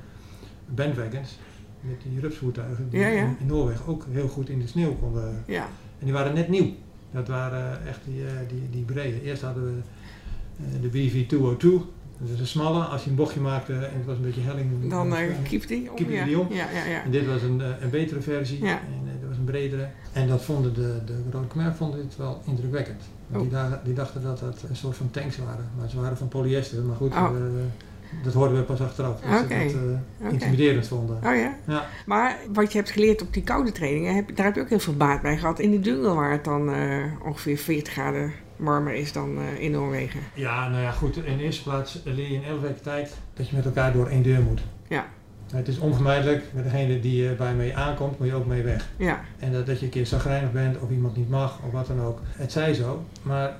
bandwagons 0.66 1.38
met 1.82 1.96
die 2.10 2.20
rupsvoertuigen 2.20 2.86
die 2.90 3.00
Ja, 3.00 3.06
ja. 3.06 3.22
In, 3.22 3.36
in 3.40 3.46
Noorwegen 3.46 3.86
ook 3.86 4.06
heel 4.10 4.28
goed 4.28 4.48
in 4.48 4.58
de 4.60 4.66
sneeuw 4.66 4.94
konden. 4.94 5.42
Ja, 5.46 5.62
En 5.98 6.04
die 6.04 6.12
waren 6.12 6.34
net 6.34 6.48
nieuw. 6.48 6.68
Dat 7.10 7.28
waren 7.28 7.86
echt 7.86 8.00
die, 8.04 8.26
eh, 8.26 8.32
die, 8.48 8.68
die 8.70 8.84
brede. 8.84 9.22
Eerst 9.22 9.42
hadden 9.42 9.64
we 9.64 9.80
eh, 10.58 10.82
de 10.82 10.88
BV202. 10.88 11.84
Dat 12.18 12.30
is 12.34 12.40
een 12.40 12.46
smalle. 12.46 12.84
Als 12.84 13.04
je 13.04 13.10
een 13.10 13.16
bochtje 13.16 13.40
maakte 13.40 13.72
en 13.72 13.96
het 13.96 14.04
was 14.06 14.16
een 14.16 14.22
beetje 14.22 14.40
helling. 14.40 14.90
dan 14.90 15.12
uh, 15.12 15.18
kiep 15.42 15.66
die 15.66 15.90
om. 15.92 16.10
Ja. 16.10 16.24
die 16.24 16.38
om. 16.38 16.46
Ja, 16.52 16.66
ja, 16.74 16.84
ja. 16.84 17.02
en 17.02 17.10
dit 17.10 17.26
was 17.26 17.42
een, 17.42 17.60
eh, 17.60 17.68
een 17.80 17.90
betere 17.90 18.20
versie 18.20 18.64
Ja. 18.64 18.70
en 18.80 19.02
eh, 19.04 19.20
dat 19.20 19.28
was 19.28 19.36
een 19.38 19.44
bredere. 19.44 19.88
En 20.12 20.28
dat 20.28 20.42
vonden 20.42 20.74
de, 20.74 20.98
de 21.06 21.22
Rode 21.30 21.46
Khmer 21.46 21.74
vonden 21.74 22.02
dit 22.02 22.16
wel 22.16 22.42
indrukwekkend. 22.46 23.02
Oh. 23.32 23.40
die, 23.40 23.50
da- 23.50 23.80
die 23.84 23.94
dachten 23.94 24.22
dat 24.22 24.38
dat 24.38 24.64
een 24.68 24.76
soort 24.76 24.96
van 24.96 25.10
tanks 25.10 25.38
waren. 25.38 25.64
Maar 25.78 25.88
ze 25.90 26.00
waren 26.00 26.16
van 26.16 26.28
polyester. 26.28 26.82
Maar 26.82 26.96
goed, 26.96 27.12
Oh. 27.12 27.24
eh, 27.24 27.32
dat 28.24 28.32
hoorden 28.32 28.56
we 28.56 28.62
pas 28.62 28.80
achteraf. 28.80 29.20
Dat 29.20 29.42
Oké. 29.42 29.68
ze 29.68 29.74
dat 30.20 30.26
Oké. 30.26 30.32
intimiderend 30.32 30.88
vonden. 30.88 31.16
Oh 31.16 31.36
ja. 31.36 31.54
Ja. 31.66 31.86
Maar 32.06 32.36
wat 32.52 32.72
je 32.72 32.78
hebt 32.78 32.90
geleerd 32.90 33.22
op 33.22 33.32
die 33.32 33.42
koude 33.42 33.72
trainingen, 33.72 34.14
heb, 34.14 34.36
daar 34.36 34.46
heb 34.46 34.54
je 34.54 34.60
ook 34.60 34.68
heel 34.68 34.78
veel 34.80 34.96
baat 34.96 35.22
bij 35.22 35.38
gehad. 35.38 35.58
In 35.58 35.70
de 35.70 35.80
jungle 35.80 36.14
waar 36.14 36.30
het 36.32 36.44
dan 36.44 36.72
eh, 36.72 37.04
ongeveer 37.24 37.56
40 37.56 37.92
graden 37.92 38.32
warmer 38.56 38.94
is 38.94 39.12
dan 39.12 39.38
eh, 39.38 39.60
in 39.62 39.70
Noorwegen. 39.70 40.20
ja, 40.34 40.68
nou 40.68 40.82
ja, 40.82 40.90
goed. 40.90 41.16
In 41.16 41.36
de 41.36 41.42
eerste 41.42 41.62
plaats 41.62 42.00
leer 42.04 42.28
je 42.28 42.34
in 42.34 42.44
elke 42.44 42.60
week 42.60 42.78
tijd 42.82 43.16
dat 43.34 43.48
je 43.48 43.56
met 43.56 43.64
elkaar 43.64 43.92
door 43.92 44.06
één 44.06 44.22
deur 44.22 44.42
moet. 44.42 44.60
Ja. 44.88 45.06
Het 45.52 45.68
is 45.68 45.78
onvermijdelijk. 45.78 46.44
Met 46.54 46.64
degene 46.64 47.00
die 47.00 47.28
eh, 47.28 47.36
bij 47.36 47.54
mee 47.54 47.76
aankomt, 47.76 48.18
moet 48.18 48.28
je 48.28 48.34
ook 48.34 48.46
mee 48.46 48.62
weg. 48.62 48.88
Ja, 48.96 49.20
En 49.38 49.52
dat, 49.52 49.66
dat 49.66 49.78
je 49.78 49.84
een 49.84 49.90
keer 49.90 50.06
zagrijnig 50.06 50.52
bent 50.52 50.78
of 50.80 50.90
iemand 50.90 51.16
niet 51.16 51.30
mag 51.30 51.58
of 51.66 51.72
wat 51.72 51.86
dan 51.86 52.00
ook. 52.00 52.20
Het 52.36 52.52
zij 52.52 52.74
zo, 52.74 53.04
maar 53.22 53.56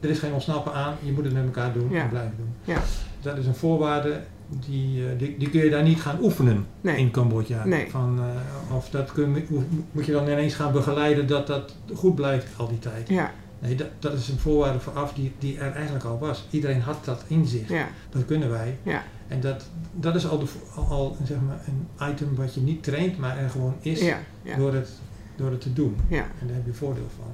er 0.00 0.08
is 0.10 0.18
geen 0.18 0.32
ontsnappen 0.32 0.72
aan. 0.74 0.94
Je 1.02 1.12
moet 1.12 1.24
het 1.24 1.32
met 1.34 1.44
elkaar 1.44 1.72
doen 1.72 1.88
Ja. 1.90 2.02
en 2.02 2.08
blijven 2.08 2.34
doen. 2.36 2.52
Ja. 2.64 2.80
Dat 3.22 3.38
is 3.38 3.46
een 3.46 3.54
voorwaarde, 3.54 4.20
die, 4.48 5.06
eh, 5.06 5.18
die, 5.18 5.36
die 5.38 5.50
kun 5.50 5.64
je 5.64 5.70
daar 5.70 5.82
niet 5.82 6.00
gaan 6.00 6.18
oefenen 6.22 6.66
nee. 6.80 6.96
in 6.96 7.10
Cambodja. 7.10 7.64
Nee. 7.64 7.90
Van, 7.90 8.18
eh, 8.18 8.76
of 8.76 8.90
dat 8.90 9.12
kun, 9.12 9.46
moet 9.92 10.06
je 10.06 10.12
dan 10.12 10.24
ineens 10.24 10.54
gaan 10.54 10.72
begeleiden 10.72 11.26
dat 11.26 11.46
dat 11.46 11.76
goed 11.94 12.14
blijft 12.14 12.46
al 12.56 12.68
die 12.68 12.78
tijd. 12.78 13.08
Ja, 13.08 13.32
Nee, 13.62 13.74
dat, 13.74 13.88
dat 13.98 14.12
is 14.12 14.28
een 14.28 14.38
voorwaarde 14.38 14.80
vooraf 14.80 15.12
die, 15.12 15.32
die 15.38 15.58
er 15.58 15.72
eigenlijk 15.72 16.04
al 16.04 16.18
was. 16.18 16.46
Iedereen 16.50 16.80
had 16.80 17.04
dat 17.04 17.24
in 17.26 17.46
zich. 17.46 17.68
ja, 17.68 17.88
Dat 18.10 18.24
kunnen 18.24 18.50
wij. 18.50 18.78
Ja. 18.82 19.02
En 19.28 19.40
dat, 19.40 19.64
dat 19.92 20.14
is 20.14 20.28
al, 20.28 20.38
de, 20.38 20.46
al, 20.74 21.16
zeg 21.24 21.36
maar 21.40 21.64
een 21.66 22.10
item 22.10 22.34
wat 22.34 22.54
je 22.54 22.60
niet 22.60 22.82
traint, 22.82 23.18
maar 23.18 23.38
er 23.38 23.50
gewoon 23.50 23.74
is 23.80 24.00
ja, 24.00 24.18
door, 24.56 24.74
het, 24.74 24.88
door 25.36 25.50
het 25.50 25.60
te 25.60 25.72
doen. 25.72 25.96
En 26.40 26.46
daar 26.46 26.56
heb 26.56 26.66
je 26.66 26.72
voordeel 26.72 27.08
van. 27.16 27.30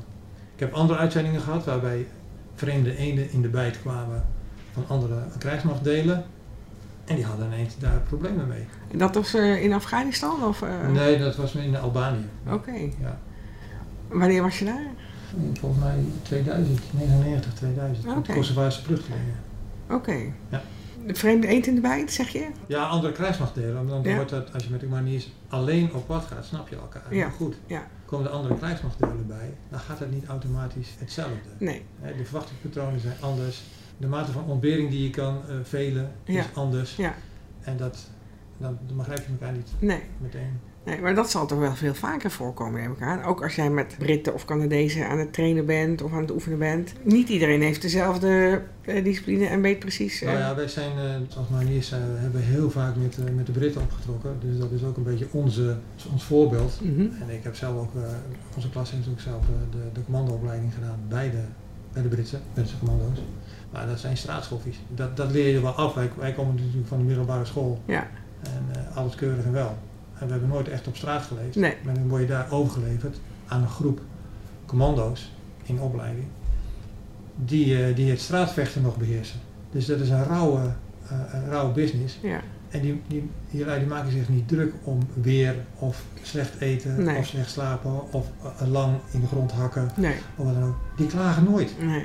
Ik 0.55 0.61
heb 0.61 0.73
andere 0.73 0.99
uitzendingen 0.99 1.41
gehad 1.41 1.65
waarbij 1.65 2.07
vreemde 2.55 2.97
eenden 2.97 3.31
in 3.31 3.43
de 3.43 3.49
bijt 3.49 3.81
kwamen 3.81 4.25
van 4.87 4.97
andere 4.97 5.15
krijgsmachtdelen. 5.39 6.25
En 7.05 7.15
die 7.17 7.25
hadden 7.25 7.47
ineens 7.47 7.79
daar 7.79 8.01
problemen 8.09 8.49
mee. 8.49 8.67
En 8.91 8.99
dat 8.99 9.15
was 9.15 9.35
eh, 9.35 9.63
in 9.65 9.73
Afghanistan? 9.73 10.45
Of, 10.45 10.63
eh, 10.63 10.89
Nee, 10.93 11.19
dat 11.19 11.37
was 11.37 11.55
in 11.55 11.77
Albanië. 11.77 12.29
Oké. 12.51 12.73
Ja. 13.01 13.19
Wanneer 14.09 14.43
was 14.43 14.59
je 14.59 14.65
daar? 14.65 14.87
Volgens 15.61 15.85
mij 15.85 16.05
2000, 16.23 16.81
99, 16.93 17.55
2000. 17.55 18.07
Oké. 18.09 18.19
Okay. 18.19 18.37
Kosovaarse 18.37 18.83
vluchtelingen. 18.83 19.35
Oké. 19.91 20.17
Ja. 20.49 20.63
De 21.07 21.15
vreemde 21.15 21.47
eend 21.47 21.67
in 21.67 21.75
de 21.75 21.81
bijt, 21.81 22.13
zeg 22.13 22.29
je? 22.29 22.47
Ja, 22.67 22.85
andere 22.87 23.13
krijgsmachtdelen. 23.13 23.75
Want 23.75 23.89
dan 23.89 24.03
Ja. 24.03 24.15
wordt 24.15 24.31
dat, 24.31 24.53
als 24.53 24.65
je 24.65 24.71
met 24.71 24.81
de 24.81 24.87
mariniers 24.87 25.33
alleen 25.49 25.95
op 25.95 26.07
pad 26.07 26.25
gaat, 26.25 26.45
snap 26.45 26.69
je 26.69 26.77
elkaar. 26.77 27.15
Ja. 27.15 27.27
Maar 27.27 27.35
goed, 27.37 27.57
Ja. 27.67 27.87
komen 28.05 28.27
er 28.27 28.33
andere 28.33 28.57
krijgsmachtdelen 28.57 29.27
bij, 29.27 29.55
dan 29.71 29.79
gaat 29.81 29.99
het 29.99 30.11
niet 30.11 30.27
automatisch 30.27 30.95
hetzelfde. 30.99 31.49
Nee. 31.59 31.83
De 32.17 32.25
verwachtingspatronen 32.25 33.01
zijn 33.01 33.17
anders. 33.21 33.63
De 33.99 34.07
mate 34.07 34.33
van 34.33 34.45
ontbering 34.45 34.91
die 34.91 35.03
je 35.03 35.11
kan 35.11 35.37
eh, 35.49 35.55
velen 35.63 36.11
Ja. 36.25 36.41
is 36.41 36.47
anders. 36.55 36.97
Ja. 36.97 37.15
En 37.61 37.77
dat, 37.77 38.11
dan, 38.57 38.79
dan 38.87 38.97
begrijp 38.97 39.19
je 39.19 39.33
elkaar 39.33 39.53
niet 39.53 39.69
Nee. 39.79 40.01
meteen. 40.19 40.61
Nee, 40.85 41.01
maar 41.01 41.15
dat 41.15 41.31
zal 41.31 41.47
toch 41.47 41.59
wel 41.59 41.75
veel 41.75 41.95
vaker 41.95 42.31
voorkomen, 42.31 42.81
neem 42.81 42.93
ik 42.93 43.03
aan. 43.03 43.23
Ook 43.23 43.43
als 43.43 43.55
jij 43.55 43.71
met 43.71 43.95
Britten 43.99 44.35
of 44.35 44.45
Canadezen 44.45 45.09
aan 45.09 45.19
het 45.19 45.33
trainen 45.33 45.67
bent 45.67 46.03
of 46.03 46.13
aan 46.13 46.21
het 46.21 46.31
oefenen 46.31 46.59
bent. 46.59 46.93
Niet 47.03 47.29
iedereen 47.29 47.63
heeft 47.63 47.83
dezelfde 47.83 48.63
eh, 48.83 49.05
discipline 49.05 49.47
en 49.47 49.61
weet 49.61 49.79
precies. 49.79 50.21
eh, 50.23 50.29
Nou 50.29 50.41
ja, 50.41 50.55
wij 50.55 50.69
zijn 50.69 50.99
eh, 50.99 51.37
als 51.37 51.49
mariniers 51.49 51.91
hebben 51.97 52.43
heel 52.43 52.71
vaak 52.71 52.97
met, 52.97 53.35
met 53.35 53.47
de 53.47 53.53
Britten 53.53 53.81
opgetrokken. 53.83 54.37
Dus 54.41 54.59
dat 54.59 54.71
is 54.71 54.83
ook 54.85 54.97
een 54.97 55.03
beetje 55.03 55.27
onze, 55.31 55.77
ons 56.13 56.25
voorbeeld. 56.25 56.81
mhm. 56.83 57.01
En 57.01 57.31
ik 57.31 57.43
heb 57.43 57.55
zelf 57.57 57.77
ook, 57.81 57.91
onze 58.55 58.71
klas 58.71 58.91
heeft 58.91 59.09
ook 59.09 59.21
zelf 59.21 59.45
de, 59.71 59.79
de 59.93 60.05
commandoopleiding 60.05 60.75
gedaan 60.75 60.99
bij 61.09 61.31
de, 61.31 61.43
bij 62.03 62.11
de 62.11 62.17
Britse, 62.17 62.39
Britse 62.53 62.79
commando's. 62.79 63.19
Maar 63.71 63.87
dat 63.87 63.99
zijn 63.99 64.17
straatschoffies. 64.17 64.79
Dat, 64.95 65.17
dat 65.17 65.31
leer 65.31 65.53
je 65.53 65.61
wel 65.61 65.73
af. 65.73 65.95
Wij, 65.95 66.11
wij 66.17 66.33
komen 66.33 66.55
natuurlijk 66.55 66.89
van 66.89 66.99
de 66.99 67.05
middelbare 67.05 67.45
school. 67.45 67.83
Ja. 67.85 68.07
En 68.43 68.67
eh, 68.73 68.97
alles 68.97 69.15
keurig 69.15 69.45
en 69.45 69.53
wel. 69.53 69.77
En 70.19 70.27
we 70.27 70.33
hebben 70.33 70.49
nooit 70.49 70.69
echt 70.69 70.87
op 70.87 70.97
straat 70.97 71.23
geleefd. 71.23 71.57
Nee. 71.57 71.75
Maar 71.85 71.95
dan 71.95 72.09
word 72.09 72.21
je 72.21 72.29
daar 72.29 72.51
overgeleverd 72.51 73.21
aan 73.47 73.63
een 73.63 73.69
groep 73.69 74.01
commando's 74.67 75.33
in 75.65 75.81
opleiding. 75.81 76.27
die, 77.45 77.85
eh, 77.85 77.97
die 77.97 78.11
het 78.11 78.21
straatvechten 78.21 78.83
nog 78.83 78.97
beheersen. 78.97 79.41
Dus 79.71 79.87
dat 79.87 80.01
is 80.01 80.09
een 80.11 80.25
rauwe, 80.25 80.61
eh, 81.09 81.19
een 81.33 81.49
rauwe 81.49 81.73
business. 81.73 82.19
Ja. 82.23 82.41
En 82.71 82.81
die, 82.81 83.03
die, 83.07 83.31
die, 83.51 83.65
die 83.65 83.87
maken 83.87 84.11
zich 84.13 84.29
niet 84.29 84.49
druk 84.49 84.73
om 84.83 84.99
weer 85.23 85.55
of 85.79 86.03
slecht 86.23 86.61
eten 86.61 87.05
Nee. 87.05 87.17
of 87.19 87.27
slecht 87.27 87.51
slapen 87.51 88.13
of 88.13 88.27
eh, 88.61 88.69
lang 88.69 88.97
in 89.11 89.21
de 89.21 89.27
grond 89.27 89.53
hakken 89.53 89.91
Nee. 89.97 90.15
of 90.37 90.45
wat 90.45 90.55
dan 90.55 90.63
ook. 90.65 90.77
Die 90.97 91.07
klagen 91.07 91.45
nooit. 91.45 91.75
Nee. 91.81 92.05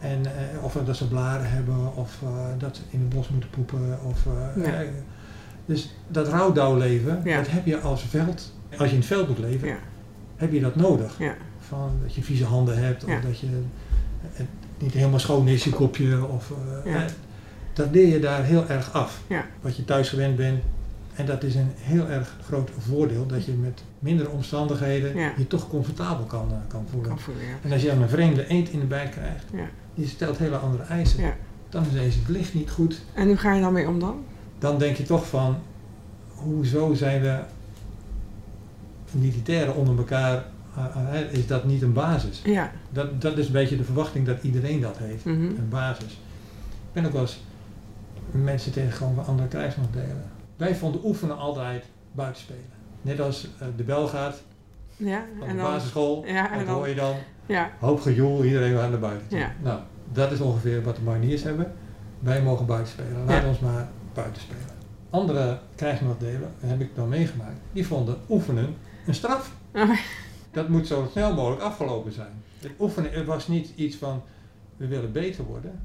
En, 0.00 0.26
eh, 0.26 0.64
of 0.64 0.72
dat 0.84 0.96
ze 0.96 1.08
blaren 1.08 1.50
hebben 1.50 1.96
of 1.96 2.18
eh, 2.22 2.28
dat 2.58 2.76
ze 2.76 2.82
in 2.90 3.00
het 3.00 3.08
bos 3.08 3.28
moeten 3.28 3.50
poepen. 3.50 3.98
Of, 4.04 4.26
dus 5.66 5.94
dat 6.08 6.28
rouwdouwleven, 6.28 7.20
Ja. 7.24 7.36
dat 7.36 7.50
heb 7.50 7.66
je 7.66 7.80
als 7.80 8.02
veld. 8.02 8.52
Als 8.78 8.88
je 8.88 8.92
in 8.94 9.00
het 9.00 9.06
veld 9.06 9.28
moet 9.28 9.38
leven, 9.38 9.68
Ja. 9.68 9.76
heb 10.36 10.52
je 10.52 10.60
dat 10.60 10.76
nodig. 10.76 11.18
Ja. 11.18 11.34
Van 11.58 11.90
dat 12.02 12.14
je 12.14 12.22
vieze 12.22 12.44
handen 12.44 12.78
hebt 12.82 13.04
of 13.04 13.20
dat 13.20 13.38
je 13.40 13.46
het 14.32 14.46
niet 14.78 14.92
helemaal 14.92 15.18
schoon 15.18 15.48
is, 15.48 15.64
je 15.64 15.70
kopje. 15.70 16.26
Of, 16.26 16.52
Ja. 16.84 17.04
Dat 17.78 17.88
leer 17.92 18.06
je 18.06 18.20
daar 18.20 18.44
heel 18.44 18.68
erg 18.68 18.92
af. 18.92 19.20
Ja. 19.26 19.44
Wat 19.60 19.76
je 19.76 19.84
thuis 19.84 20.08
gewend 20.08 20.36
bent. 20.36 20.62
En 21.14 21.26
dat 21.26 21.42
is 21.42 21.54
een 21.54 21.70
heel 21.76 22.06
erg 22.08 22.36
groot 22.44 22.70
voordeel 22.78 23.26
dat 23.26 23.44
je 23.44 23.52
met 23.52 23.82
mindere 23.98 24.28
omstandigheden 24.30 25.16
Ja. 25.16 25.32
je 25.36 25.46
toch 25.46 25.68
comfortabel 25.68 26.24
kan, 26.24 26.48
eh, 26.50 26.56
kan 26.68 26.86
voelen. 26.90 27.08
Kan 27.08 27.18
voelen, 27.20 27.44
ja. 27.44 27.54
En 27.62 27.72
als 27.72 27.82
je 27.82 27.88
dan 27.88 28.02
een 28.02 28.08
vreemde 28.08 28.46
eend 28.46 28.68
in 28.68 28.80
de 28.80 28.86
bij 28.86 29.08
krijgt, 29.08 29.44
Ja. 29.52 29.66
die 29.94 30.06
stelt 30.06 30.38
hele 30.38 30.56
andere 30.56 30.82
eisen. 30.82 31.22
Ja. 31.22 31.34
Dan 31.68 31.82
is 31.84 31.92
deze 31.92 32.18
licht 32.26 32.54
niet 32.54 32.70
goed. 32.70 33.00
En 33.14 33.26
hoe 33.26 33.36
ga 33.36 33.54
je 33.54 33.60
dan 33.60 33.72
mee 33.72 33.88
om 33.88 33.98
dan? 34.00 34.24
Dan 34.58 34.78
denk 34.78 34.96
je 34.96 35.02
toch 35.02 35.26
van, 35.28 35.56
hoezo 36.28 36.94
zijn 36.94 37.20
we 37.20 37.38
militairen 39.12 39.74
onder 39.74 39.96
elkaar, 39.98 40.44
eh, 40.76 41.20
eh, 41.20 41.32
is 41.32 41.46
dat 41.46 41.64
niet 41.64 41.82
een 41.82 41.92
basis? 41.92 42.40
Ja. 42.44 42.70
Dat, 42.90 43.20
dat 43.20 43.38
is 43.38 43.46
een 43.46 43.52
beetje 43.52 43.76
de 43.76 43.84
verwachting 43.84 44.26
dat 44.26 44.42
iedereen 44.42 44.80
dat 44.80 44.96
heeft, 44.98 45.24
Mhm. 45.24 45.40
een 45.42 45.68
basis. 45.68 46.12
Ik 46.12 46.92
ben 46.92 47.06
ook 47.06 47.12
wel 47.12 47.20
eens 47.20 47.40
mensen 48.32 48.72
tegengekomen 48.72 49.14
van 49.14 49.26
andere 49.26 49.48
krijgsmachtdelen. 49.48 50.30
Wij 50.56 50.74
vonden 50.76 51.00
oefenen 51.04 51.36
altijd 51.38 51.84
buitenspelen. 52.12 52.62
Net 53.02 53.20
als 53.20 53.48
eh, 53.60 53.66
de 53.76 53.82
bel 53.82 54.06
gaat 54.08 54.42
Ja. 54.96 55.24
En 55.42 55.48
de 55.56 55.62
dan, 55.62 55.70
basisschool, 55.72 56.26
Ja, 56.26 56.52
en 56.52 56.58
dat 56.66 56.74
hoor 56.74 56.88
je 56.88 56.94
dan. 56.94 57.14
ja. 57.46 57.70
Hoop 57.78 58.00
gejoel, 58.00 58.44
iedereen 58.44 58.76
gaat 58.76 58.90
naar 58.90 58.98
buiten. 58.98 59.28
toe. 59.28 59.38
Ja. 59.38 59.52
Nou, 59.62 59.80
dat 60.12 60.32
is 60.32 60.40
ongeveer 60.40 60.82
wat 60.82 60.96
de 60.96 61.02
mariniers 61.02 61.42
hebben. 61.42 61.72
Wij 62.18 62.42
mogen 62.42 62.66
buiten 62.66 62.92
spelen. 62.92 63.24
Laat 63.26 63.42
Ja. 63.42 63.48
ons 63.48 63.58
maar 63.58 63.88
buiten 64.14 64.42
spelen. 64.42 64.76
Andere 65.10 65.58
krijgsmachtdelen, 65.74 66.50
heb 66.60 66.80
ik 66.80 66.94
dan 66.94 67.08
meegemaakt, 67.08 67.58
die 67.72 67.86
vonden 67.86 68.16
oefenen 68.28 68.74
een 69.06 69.14
straf. 69.14 69.52
Oh, 69.74 69.90
Dat 70.50 70.68
moet 70.68 70.86
zo 70.86 71.08
snel 71.10 71.34
mogelijk 71.34 71.62
afgelopen 71.62 72.12
zijn. 72.12 72.42
Het 72.58 72.70
oefenen 72.78 73.12
het 73.12 73.26
was 73.26 73.48
niet 73.48 73.72
iets 73.74 73.96
van, 73.96 74.22
we 74.76 74.86
willen 74.86 75.12
beter 75.12 75.44
worden. 75.44 75.80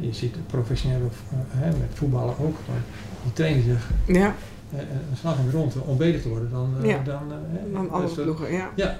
Je 0.00 0.12
ziet 0.12 0.46
professionele 0.46 1.04
eh, 1.04 1.36
hè, 1.48 1.66
met 1.70 1.88
voetballen 1.94 2.38
ook. 2.38 2.56
maar 2.68 2.82
Die 3.22 3.32
trainen 3.32 3.62
zich 3.62 3.90
ja. 4.06 4.34
eh, 4.72 4.78
een 5.10 5.16
slag 5.16 5.38
in 5.38 5.44
de 5.44 5.50
ronde 5.50 5.80
om 5.80 5.96
beter 5.96 6.22
te 6.22 6.28
worden 6.28 6.50
dan, 6.50 6.74
eh, 6.82 6.88
Ja. 6.88 7.02
dan, 7.04 7.32
eh, 7.32 7.36
hè, 7.60 7.72
Dan 7.72 7.90
andere 7.90 8.14
dus 8.14 8.24
ploegen, 8.24 8.52
ja. 8.52 8.70
ja, 8.76 8.98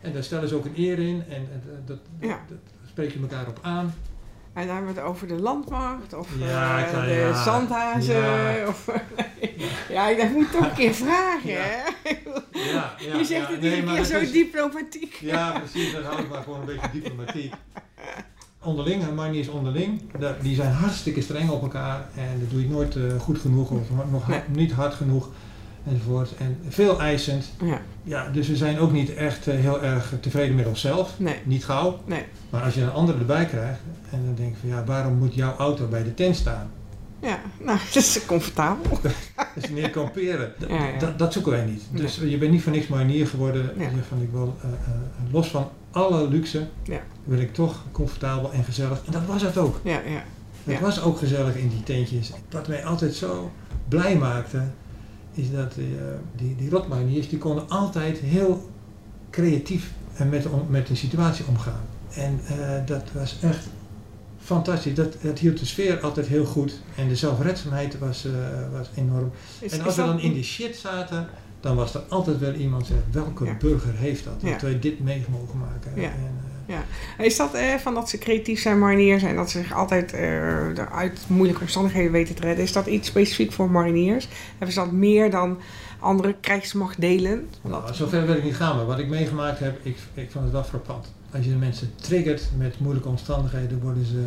en 0.00 0.12
daar 0.12 0.22
stellen 0.22 0.48
ze 0.48 0.54
ook 0.54 0.64
een 0.64 0.74
eer 0.76 0.98
in 0.98 1.22
en 1.28 1.48
eh, 1.52 1.72
dat, 1.86 1.98
Ja. 2.20 2.38
dat 2.48 2.58
spreek 2.88 3.12
je 3.12 3.18
elkaar 3.20 3.48
op 3.48 3.58
aan. 3.62 3.94
En 4.52 4.66
dan 4.66 4.74
hebben 4.76 4.94
we 4.94 5.00
het 5.00 5.08
over 5.08 5.26
de 5.28 5.34
landmacht 5.40 6.14
of 6.14 6.28
Ja, 6.38 6.86
eh, 6.86 7.04
de 7.04 7.10
ja. 7.12 7.42
zandhazen. 7.44 8.14
Ja. 8.16 8.66
Of, 8.68 8.88
ja, 9.90 10.08
ik 10.08 10.16
dat 10.20 10.30
moet 10.30 10.52
toch 10.52 10.64
een 10.68 10.74
keer 10.74 10.94
vragen, 10.94 11.50
Ja. 11.50 11.60
hè? 11.60 11.82
Ja, 12.52 12.94
ja, 12.98 13.16
je 13.18 13.24
zegt 13.24 13.46
ja. 13.48 13.52
het 13.52 13.60
Nee, 13.60 13.74
iedere 13.76 13.94
keer 13.96 14.04
zo 14.04 14.18
is- 14.18 14.32
diplomatiek. 14.32 15.14
Ja, 15.14 15.58
precies, 15.58 15.92
dan 15.92 16.02
hou 16.02 16.20
ik 16.22 16.28
maar 16.28 16.42
gewoon 16.42 16.60
een 16.60 16.66
beetje 16.66 16.90
diplomatiek. 16.92 17.54
Onderling, 18.64 19.02
en 19.02 19.14
mariniers 19.14 19.48
onderling, 19.48 20.00
da- 20.18 20.36
die 20.42 20.54
zijn 20.54 20.72
hartstikke 20.72 21.20
streng 21.20 21.50
op 21.50 21.62
elkaar 21.62 22.06
en 22.16 22.40
dat 22.40 22.50
doe 22.50 22.60
je 22.62 22.68
nooit 22.68 22.96
eh, 22.96 23.02
goed 23.20 23.38
genoeg 23.38 23.70
of 23.70 23.80
nog 24.10 24.28
Nee. 24.28 24.40
niet 24.48 24.72
hard 24.72 24.94
genoeg 24.94 25.28
enzovoort. 25.90 26.30
En 26.38 26.58
veel 26.68 27.00
eisend. 27.00 27.44
Ja, 27.64 27.80
Ja, 28.02 28.28
dus 28.28 28.48
we 28.48 28.56
zijn 28.56 28.78
ook 28.78 28.92
niet 28.92 29.14
echt 29.14 29.46
eh, 29.48 29.54
heel 29.58 29.82
erg 29.82 30.12
tevreden 30.20 30.54
met 30.56 30.66
onszelf. 30.66 31.14
nee, 31.18 31.36
Niet 31.44 31.64
gauw. 31.64 31.98
nee. 32.04 32.24
Maar 32.50 32.62
als 32.62 32.74
je 32.74 32.80
een 32.82 32.90
ander 32.92 33.18
erbij 33.18 33.46
krijgt 33.46 33.80
en 34.10 34.20
dan 34.24 34.34
denk 34.34 34.50
je 34.50 34.56
van 34.60 34.68
ja, 34.68 34.84
waarom 34.84 35.14
moet 35.18 35.34
jouw 35.34 35.56
auto 35.56 35.86
bij 35.86 36.02
de 36.02 36.14
tent 36.14 36.36
staan? 36.36 36.70
Ja, 37.20 37.38
nou, 37.60 37.78
dat 37.94 37.96
is 38.02 38.26
comfortabel. 38.26 38.98
Dus 39.54 39.70
meer 39.70 39.90
kamperen. 39.90 40.52
D- 40.58 40.68
Ja, 40.68 40.86
ja. 40.86 40.98
Dat, 40.98 41.18
dat 41.18 41.32
zoeken 41.32 41.52
wij 41.52 41.64
niet. 41.64 41.82
Dus 41.90 42.16
je 42.24 42.38
bent 42.38 42.50
niet 42.52 42.62
voor 42.62 42.72
niks 42.72 42.86
marinier 42.86 43.26
geworden. 43.26 43.70
Je 43.78 43.88
van 44.08 44.22
ik 44.22 44.28
wil, 44.32 44.56
eh, 44.62 44.68
los 45.32 45.48
van 45.48 45.68
alle 45.90 46.28
luxe, 46.28 46.66
Ja. 46.82 47.00
Wil 47.24 47.38
ik 47.38 47.54
toch 47.54 47.82
comfortabel 47.92 48.52
en 48.52 48.64
gezellig. 48.64 49.02
En 49.06 49.12
dat 49.12 49.26
was 49.26 49.42
het 49.42 49.56
ook. 49.58 49.80
Ja, 49.84 50.00
ja. 50.06 50.22
Het 50.64 50.74
Ja. 50.74 50.80
was 50.80 51.00
ook 51.02 51.18
gezellig 51.18 51.56
in 51.56 51.68
die 51.68 51.82
tentjes. 51.82 52.32
Wat 52.50 52.68
mij 52.68 52.84
altijd 52.84 53.14
zo 53.14 53.50
blij 53.88 54.16
maakte, 54.16 54.62
is 55.32 55.50
dat 55.50 55.72
eh, 55.76 55.84
die, 56.36 56.56
die 56.56 56.70
rotmariniers, 56.70 57.28
die 57.28 57.38
konden 57.38 57.68
altijd 57.68 58.18
heel 58.18 58.70
creatief 59.30 59.92
en 60.14 60.28
met, 60.28 60.46
met 60.70 60.86
de 60.86 60.94
situatie 60.94 61.44
omgaan. 61.48 61.80
En 62.14 62.40
eh, 62.46 62.86
dat 62.86 63.02
was 63.12 63.36
echt 63.42 63.66
fantastisch. 64.38 64.94
Dat, 64.94 65.16
dat 65.22 65.38
hield 65.38 65.58
de 65.58 65.66
sfeer 65.66 66.00
altijd 66.00 66.26
heel 66.26 66.44
goed. 66.44 66.80
En 66.96 67.08
de 67.08 67.16
zelfredzaamheid 67.16 67.98
was, 67.98 68.24
eh, 68.24 68.32
was 68.72 68.90
enorm. 68.94 69.30
Is, 69.60 69.72
En 69.72 69.82
als 69.84 69.96
we 69.96 70.02
dan 70.02 70.20
in 70.20 70.32
de 70.32 70.42
shit 70.42 70.76
zaten, 70.76 71.28
dan 71.60 71.76
was 71.76 71.94
er 71.94 72.00
altijd 72.08 72.38
wel 72.38 72.52
iemand 72.52 72.86
die 72.86 72.94
zegt, 72.96 73.06
welke 73.24 73.44
Ja. 73.44 73.56
burger 73.58 73.94
heeft 73.94 74.24
dat? 74.24 74.40
Dat 74.40 74.50
Ja. 74.50 74.58
wij 74.60 74.78
dit 74.78 75.00
mee 75.00 75.24
mogen 75.30 75.58
maken. 75.58 75.94
En, 76.02 76.10
eh, 76.66 77.24
Is 77.26 77.36
dat 77.36 77.54
eh, 77.54 77.74
van 77.74 77.94
dat 77.94 78.08
ze 78.08 78.18
creatief 78.18 78.60
zijn, 78.60 78.78
mariniers 78.78 79.22
en 79.22 79.36
dat 79.36 79.50
ze 79.50 79.58
zich 79.58 79.72
altijd 79.74 80.12
eh, 80.12 80.72
uit 80.72 81.20
moeilijke 81.26 81.60
omstandigheden 81.60 82.12
weten 82.12 82.34
te 82.34 82.42
redden? 82.42 82.64
Is 82.64 82.72
dat 82.72 82.86
iets 82.86 83.08
specifiek 83.08 83.52
voor 83.52 83.70
mariniers? 83.70 84.28
Hebben 84.50 84.72
ze 84.72 84.80
dat 84.80 84.92
meer 84.92 85.30
dan 85.30 85.58
andere 85.98 86.34
krijgsmachtdelen? 86.40 87.48
Nou, 87.62 87.94
zover 87.94 88.26
wil 88.26 88.36
ik 88.36 88.44
niet 88.44 88.56
gaan, 88.56 88.76
maar 88.76 88.86
wat 88.86 88.98
ik 88.98 89.08
meegemaakt 89.08 89.58
heb, 89.58 89.78
ik, 89.82 89.96
ik 90.14 90.30
vond 90.30 90.44
het 90.44 90.52
wel 90.52 90.64
frappant. 90.64 91.12
Als 91.34 91.44
je 91.44 91.50
de 91.50 91.56
mensen 91.56 91.90
triggert 91.94 92.48
met 92.58 92.80
moeilijke 92.80 93.08
omstandigheden, 93.08 93.80
worden 93.80 94.04
ze 94.04 94.24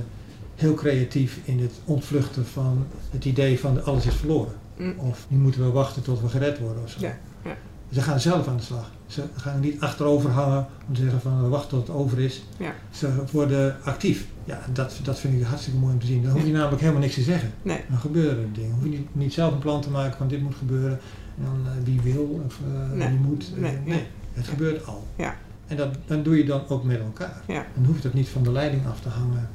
heel 0.56 0.74
creatief 0.74 1.40
in 1.44 1.60
het 1.60 1.74
ontvluchten 1.86 2.46
van 2.46 2.88
het 3.12 3.26
idee 3.26 3.60
van 3.60 3.84
alles 3.84 4.06
is 4.06 4.16
verloren. 4.16 4.54
Mm. 4.78 4.94
Of 4.98 5.26
nu 5.28 5.38
moeten 5.38 5.62
we 5.62 5.72
wachten 5.72 6.02
tot 6.02 6.22
we 6.22 6.28
gered 6.28 6.60
worden 6.60 6.84
of 6.84 6.90
zo. 6.90 7.00
Ja, 7.00 7.18
ja. 7.44 7.56
Ze 7.92 8.02
gaan 8.02 8.20
zelf 8.20 8.48
aan 8.48 8.58
de 8.58 8.64
slag. 8.64 8.92
Ze 9.08 9.24
gaan 9.36 9.60
niet 9.60 9.80
achterover 9.82 10.30
hangen 10.30 10.66
om 10.88 10.94
te 10.94 11.02
zeggen 11.02 11.22
van 11.22 11.42
we 11.44 11.48
wachten 11.48 11.70
tot 11.70 11.88
het 11.88 11.96
over 11.96 12.20
is. 12.20 12.44
Ja. 12.58 12.74
Ze 12.92 13.10
worden 13.32 13.76
actief. 13.84 14.28
Ja, 14.44 14.60
dat, 14.74 15.00
dat 15.04 15.20
vind 15.20 15.40
ik 15.42 15.46
hartstikke 15.48 15.80
mooi 15.80 15.94
om 15.94 16.00
te 16.00 16.06
zien. 16.06 16.24
Dan 16.24 16.32
hoef 16.32 16.46
je 16.46 16.52
namelijk 16.52 16.82
helemaal 16.82 17.02
niks 17.02 17.14
te 17.14 17.22
zeggen. 17.22 17.52
Nee. 17.62 17.80
Dan 17.90 17.98
gebeuren 17.98 18.38
er 18.44 18.54
dingen. 18.54 18.72
Hoef 18.74 18.84
je 18.84 18.90
niet, 18.90 19.16
niet 19.16 19.34
zelf 19.34 19.54
een 19.54 19.60
plan 19.60 19.82
te 19.82 19.90
maken 19.90 20.18
van 20.18 20.28
dit 20.28 20.42
moet 20.42 20.56
gebeuren. 20.56 21.00
En 21.38 21.44
dan 21.44 21.60
eh, 21.66 21.84
wie 21.84 22.02
wil 22.14 22.42
of 22.46 22.60
eh, 22.74 22.92
Nee. 22.98 23.10
wie 23.10 23.18
moet. 23.20 23.52
Eh, 23.56 23.62
Nee, 23.62 23.78
nee, 23.86 24.04
het 24.34 24.48
gebeurt 24.48 24.86
al. 24.88 25.08
Ja. 25.16 25.36
En 25.68 25.78
dat, 25.78 25.96
dan 26.06 26.24
doe 26.24 26.38
je 26.38 26.46
dan 26.46 26.62
ook 26.68 26.84
met 26.84 27.00
elkaar. 27.00 27.42
Ja. 27.48 27.66
Dan 27.76 27.86
hoeft 27.86 28.04
het 28.04 28.14
niet 28.14 28.30
van 28.30 28.44
de 28.44 28.52
leiding 28.52 28.88
af 28.88 29.00
te 29.00 29.10
hangen 29.10 29.50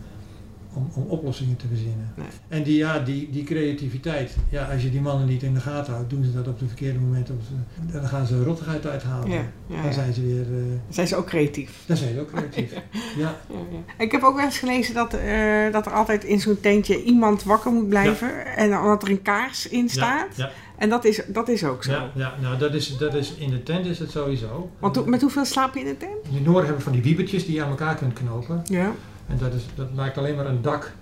om, 0.74 0.90
om 0.94 1.02
oplossingen 1.08 1.56
te 1.56 1.66
verzinnen. 1.68 2.12
Nee. 2.16 2.26
En 2.48 2.62
die, 2.62 2.76
ja, 2.76 2.98
die, 2.98 3.28
die 3.30 3.44
creativiteit, 3.44 4.36
ja, 4.48 4.64
als 4.72 4.82
je 4.82 4.90
die 4.90 5.00
mannen 5.00 5.26
niet 5.26 5.42
in 5.42 5.54
de 5.54 5.60
gaten 5.60 5.92
houdt, 5.92 6.10
doen 6.10 6.24
ze 6.24 6.32
dat 6.32 6.48
op 6.48 6.58
de 6.58 6.66
verkeerde 6.66 6.98
moment. 6.98 7.30
Op 7.30 7.40
de- 7.86 7.92
dan 7.98 8.08
gaan 8.08 8.26
ze 8.26 8.44
rottigheid 8.44 8.86
uithalen. 8.86 9.30
Ja, 9.30 9.42
ja, 9.66 9.82
Dan 9.82 9.92
zijn 9.92 10.12
ze 10.12 10.22
weer, 10.26 10.40
eh, 10.58 10.64
Zijn 10.88 11.06
ze 11.06 11.16
ook 11.16 11.26
creatief? 11.26 11.82
dan 11.86 11.96
zijn 11.96 12.14
ze 12.14 12.20
ook 12.20 12.30
creatief. 12.32 12.72
ja. 12.72 12.80
Ja, 13.16 13.34
ja. 13.48 13.94
Ik 14.04 14.12
heb 14.12 14.22
ook 14.22 14.36
wel 14.36 14.44
eens 14.44 14.58
gelezen 14.58 14.94
dat, 14.94 15.14
eh, 15.14 15.72
dat 15.72 15.86
er 15.86 15.92
altijd 15.92 16.24
in 16.24 16.40
zo'n 16.40 16.60
tentje 16.60 17.02
iemand 17.02 17.42
wakker 17.42 17.72
moet 17.72 17.88
blijven. 17.88 18.46
En 18.56 18.70
dat 18.70 19.02
er 19.02 19.10
een 19.10 19.22
kaars 19.22 19.68
in 19.68 19.88
staat. 19.88 20.36
Ja, 20.36 20.50
En 20.76 20.88
dat 20.88 21.04
is, 21.04 21.22
dat 21.28 21.48
is 21.48 21.64
ook 21.64 21.84
zo. 21.84 21.90
ja, 21.92 22.10
ja, 22.14 22.34
nou 22.40 22.58
dat 22.58 22.74
is, 22.74 22.96
dat 22.96 23.14
is, 23.14 23.34
in 23.34 23.50
de 23.50 23.62
tent 23.62 23.86
is 23.86 23.98
het 23.98 24.10
sowieso. 24.10 24.70
Want 24.78 25.06
met 25.06 25.20
hoeveel 25.20 25.44
slaap 25.44 25.74
je 25.74 25.80
in 25.80 25.86
de 25.86 25.96
tent? 25.96 26.12
In 26.28 26.32
de 26.34 26.40
Noorden 26.40 26.54
hebben 26.64 26.76
we 26.76 26.82
van 26.82 26.92
die 26.92 27.02
wiebertjes 27.02 27.44
die 27.46 27.54
je 27.54 27.62
aan 27.62 27.70
elkaar 27.70 27.94
kunt 27.94 28.12
knopen. 28.12 28.62
Ja. 28.64 28.92
En 29.30 29.38
dat, 29.38 29.54
is, 29.54 29.66
dat 29.74 29.94
maakt 29.94 30.18
alleen 30.18 30.36
maar 30.36 30.46
een 30.46 30.62
dak. 30.62 30.92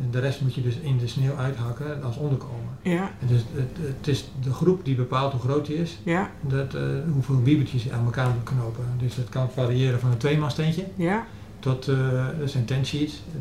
En 0.00 0.10
de 0.10 0.18
rest 0.18 0.40
moet 0.40 0.54
je 0.54 0.62
dus 0.62 0.76
in 0.76 0.98
de 0.98 1.06
sneeuw 1.06 1.36
uithakken 1.36 2.02
als 2.02 2.16
onderkomen. 2.16 2.68
Ja. 2.82 3.10
En 3.20 3.26
dus 3.26 3.40
het, 3.52 3.96
het 3.96 4.08
is 4.08 4.30
de 4.42 4.52
groep 4.52 4.84
die 4.84 4.94
bepaalt 4.94 5.32
hoe 5.32 5.40
groot 5.40 5.66
die 5.66 5.76
is. 5.76 5.98
Ja. 6.02 6.30
Dat, 6.40 6.74
eh, 6.74 6.82
hoeveel 7.12 7.42
biebertjes 7.42 7.84
je 7.84 7.92
aan 7.92 8.04
elkaar 8.04 8.28
moet 8.28 8.42
knopen. 8.42 8.84
Dus 8.98 9.14
dat 9.14 9.28
kan 9.28 9.50
variëren 9.50 10.00
van 10.00 10.10
een 10.10 10.16
tweemanstentje 10.16 10.84
Ja. 10.94 11.26
tot, 11.58 11.88
eh 11.88 12.26
dat 12.38 12.50
zijn 12.50 12.64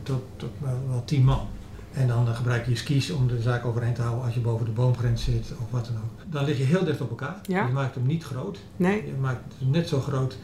tot, 0.04 0.22
tot 0.36 0.50
wel, 0.58 0.80
wel 0.90 1.04
tien 1.06 1.24
man. 1.24 1.48
En 1.94 2.08
dan 2.08 2.28
eh, 2.28 2.36
gebruik 2.36 2.66
je 2.66 2.72
je 2.72 2.78
skis 2.78 3.12
om 3.12 3.28
de 3.28 3.42
zaak 3.42 3.66
overeind 3.66 3.96
te 3.96 4.02
houden 4.02 4.24
als 4.26 4.34
je 4.34 4.40
boven 4.40 4.66
de 4.66 4.72
boomgrens 4.72 5.24
zit 5.24 5.54
of 5.62 5.72
wat 5.72 5.86
dan 5.86 5.96
ook. 5.96 6.32
Dan 6.34 6.46
lig 6.46 6.58
je 6.58 6.64
heel 6.64 6.84
dicht 6.86 7.02
op 7.02 7.10
elkaar. 7.10 7.40
Ja. 7.48 7.66
Je 7.66 7.74
maakt 7.74 7.96
hem 7.96 8.06
niet 8.06 8.24
groot. 8.24 8.60
Nee. 8.76 9.06
Je 9.06 9.14
maakt 9.22 9.42
het 9.58 9.72
net 9.72 9.88
zo 9.88 10.00
groot 10.00 10.38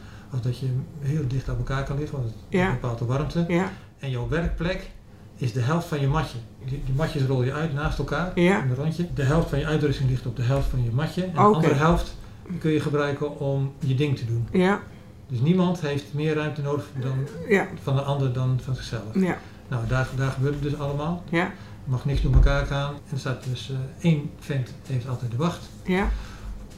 dat 0.43 0.57
je 0.59 0.67
heel 0.99 1.27
dicht 1.27 1.49
op 1.49 1.57
elkaar 1.57 1.83
kan 1.83 1.97
liggen, 1.97 2.17
want 2.17 2.29
het 2.29 2.39
Ja. 2.49 2.71
bepaalt 2.71 2.99
de 2.99 3.05
warmte. 3.05 3.45
Ja. 3.47 3.71
En 3.99 4.09
jouw 4.09 4.27
werkplek 4.27 4.89
is 5.35 5.53
de 5.53 5.59
helft 5.61 5.87
van 5.87 5.99
je 6.01 6.07
matje. 6.07 6.37
Die, 6.65 6.81
die 6.85 6.93
matjes 6.95 7.23
rol 7.23 7.43
je 7.43 7.53
uit 7.53 7.73
naast 7.73 7.97
elkaar 7.99 8.39
Ja. 8.39 8.63
in 8.63 8.69
een 8.69 8.75
rondje. 8.75 9.07
De 9.13 9.23
helft 9.23 9.49
van 9.49 9.59
je 9.59 9.65
uitrusting 9.65 10.09
ligt 10.09 10.25
op 10.25 10.35
de 10.35 10.43
helft 10.43 10.67
van 10.69 10.83
je 10.83 10.91
matje. 10.91 11.23
En 11.23 11.31
de 11.33 11.39
andere 11.39 11.73
helft 11.73 12.15
kun 12.59 12.71
je 12.71 12.79
gebruiken 12.79 13.39
om 13.39 13.73
je 13.79 13.95
ding 13.95 14.17
te 14.17 14.25
doen. 14.25 14.47
Ja. 14.51 14.79
Dus 15.27 15.39
niemand 15.39 15.81
heeft 15.81 16.13
meer 16.13 16.35
ruimte 16.35 16.61
nodig 16.61 16.85
dan, 17.01 17.27
Ja, 17.49 17.67
van 17.81 17.95
de 17.95 18.01
ander 18.01 18.33
dan 18.33 18.59
van 18.63 18.75
zichzelf. 18.75 19.03
ja, 19.13 19.37
Nou, 19.67 19.87
daar, 19.87 20.07
daar 20.15 20.31
gebeurt 20.31 20.53
het 20.53 20.63
dus 20.63 20.77
allemaal. 20.79 21.23
ja, 21.29 21.43
Er 21.45 21.91
mag 21.91 22.05
niks 22.05 22.21
door 22.21 22.33
elkaar 22.33 22.65
gaan. 22.65 22.93
En 22.93 22.99
er 23.11 23.19
staat 23.19 23.43
dus 23.49 23.71
eh, 23.71 24.05
één 24.09 24.29
vent 24.39 24.73
heeft 24.87 25.07
altijd 25.07 25.31
de 25.31 25.37
wacht 25.37 25.69
ja, 25.83 26.09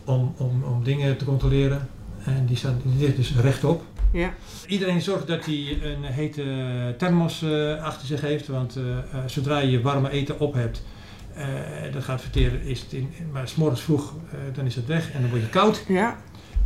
om, 0.06 0.34
om, 0.38 0.64
om 0.64 0.84
dingen 0.84 1.18
te 1.18 1.26
controleren. 1.26 1.88
En 2.28 2.46
die, 2.46 2.58
staat, 2.58 2.74
die 2.84 3.00
ligt 3.06 3.16
dus 3.16 3.34
rechtop. 3.36 3.84
ja, 4.12 4.34
Iedereen 4.68 5.02
zorgt 5.02 5.28
dat 5.28 5.46
hij 5.46 5.78
een 5.84 6.04
hete 6.04 6.44
thermos 6.98 7.42
eh, 7.42 7.84
achter 7.84 8.08
zich 8.08 8.22
heeft. 8.22 8.48
Want 8.48 8.76
eh, 8.76 8.98
eh, 8.98 9.04
zodra 9.26 9.60
je 9.60 9.82
warme 9.82 10.10
eten 10.10 10.40
op 10.40 10.54
hebt, 10.54 10.84
eh, 11.34 11.46
dat 11.94 12.04
gaat 12.04 12.22
verteren, 12.22 12.62
is 12.62 12.80
het 12.82 12.94
in, 12.94 13.10
maar 13.32 13.48
s'morgens 13.48 13.82
vroeg, 13.82 14.14
dan 14.54 14.66
is 14.66 14.76
het 14.76 14.86
weg 14.86 15.12
en 15.12 15.22
dan 15.22 15.30
word 15.30 15.42
je 15.42 15.50
koud. 15.50 15.84
ja, 15.88 16.18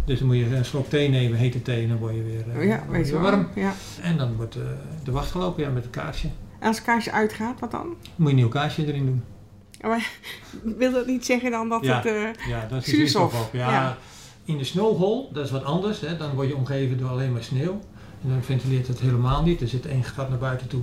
Dus 0.05 0.17
dan 0.19 0.27
moet 0.27 0.37
je 0.37 0.55
een 0.55 0.65
slok 0.65 0.89
thee 0.89 1.09
nemen, 1.09 1.37
hete 1.37 1.61
thee, 1.61 1.83
en 1.83 1.89
dan 1.89 1.97
word 1.97 2.15
je 2.15 2.23
weer, 2.23 2.65
ja, 2.67 2.77
word 2.85 2.97
weet 2.97 3.07
je 3.07 3.19
warm. 3.19 3.47
Ja. 3.55 3.73
En 4.01 4.17
dan 4.17 4.35
wordt 4.35 4.57
de 5.03 5.11
wacht 5.11 5.31
gelopen 5.31 5.63
ja, 5.63 5.69
met 5.69 5.83
een 5.85 5.89
kaarsje. 5.89 6.27
En 6.59 6.67
als 6.67 6.75
het 6.77 6.85
kaarsje 6.85 7.11
uitgaat, 7.11 7.59
wat 7.59 7.71
dan? 7.71 7.87
moet 7.87 8.25
je 8.25 8.29
een 8.29 8.35
nieuw 8.35 8.47
kaarsje 8.47 8.85
erin 8.87 9.05
doen. 9.05 9.23
Wil 10.77 10.91
dat 10.91 11.05
niet 11.07 11.25
zeggen 11.25 11.51
dan 11.51 11.69
dat 11.69 11.83
Ja. 11.85 11.95
het... 11.95 12.05
eh, 12.05 12.47
Ja, 12.47 12.65
dat 12.69 12.85
is 12.85 12.89
Zuurstof, 12.93 13.31
zuurstof 13.31 13.45
op. 13.47 13.53
Ja, 13.53 13.71
ja. 13.71 13.97
In 14.51 14.57
de 14.57 14.63
snowhole, 14.63 15.25
dat 15.33 15.45
is 15.45 15.51
wat 15.51 15.63
anders. 15.63 15.99
Hè. 15.99 16.17
Dan 16.17 16.33
word 16.33 16.47
je 16.47 16.55
omgeven 16.55 16.97
door 16.97 17.09
alleen 17.09 17.31
maar 17.31 17.43
sneeuw. 17.43 17.79
En 18.23 18.29
dan 18.29 18.41
ventileert 18.43 18.87
het 18.87 18.99
helemaal 18.99 19.43
niet. 19.43 19.61
Er 19.61 19.67
zit 19.67 19.85
één 19.85 20.03
gat 20.03 20.29
naar 20.29 20.37
buiten 20.37 20.67
toe. 20.67 20.81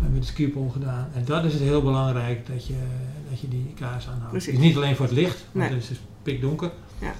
eh, 0.00 0.06
Met 0.12 0.20
de 0.20 0.26
skipol 0.26 0.68
gedaan. 0.72 1.08
En 1.14 1.24
dat 1.24 1.44
is 1.44 1.52
het 1.52 1.62
heel 1.62 1.82
belangrijk 1.82 2.46
dat 2.46 2.66
je, 2.66 2.74
dat 3.30 3.40
je 3.40 3.48
die 3.48 3.72
kaars 3.74 4.06
aanhoudt. 4.08 4.30
Precies. 4.30 4.46
Het 4.52 4.60
is 4.62 4.66
niet 4.68 4.76
alleen 4.76 4.96
voor 4.96 5.06
het 5.06 5.14
licht, 5.14 5.44
want 5.52 5.64
Nee. 5.64 5.74
het 5.74 5.82
is 5.82 5.88
dus 5.88 6.00
pikdonker. 6.22 6.70
Ja. 6.98 7.12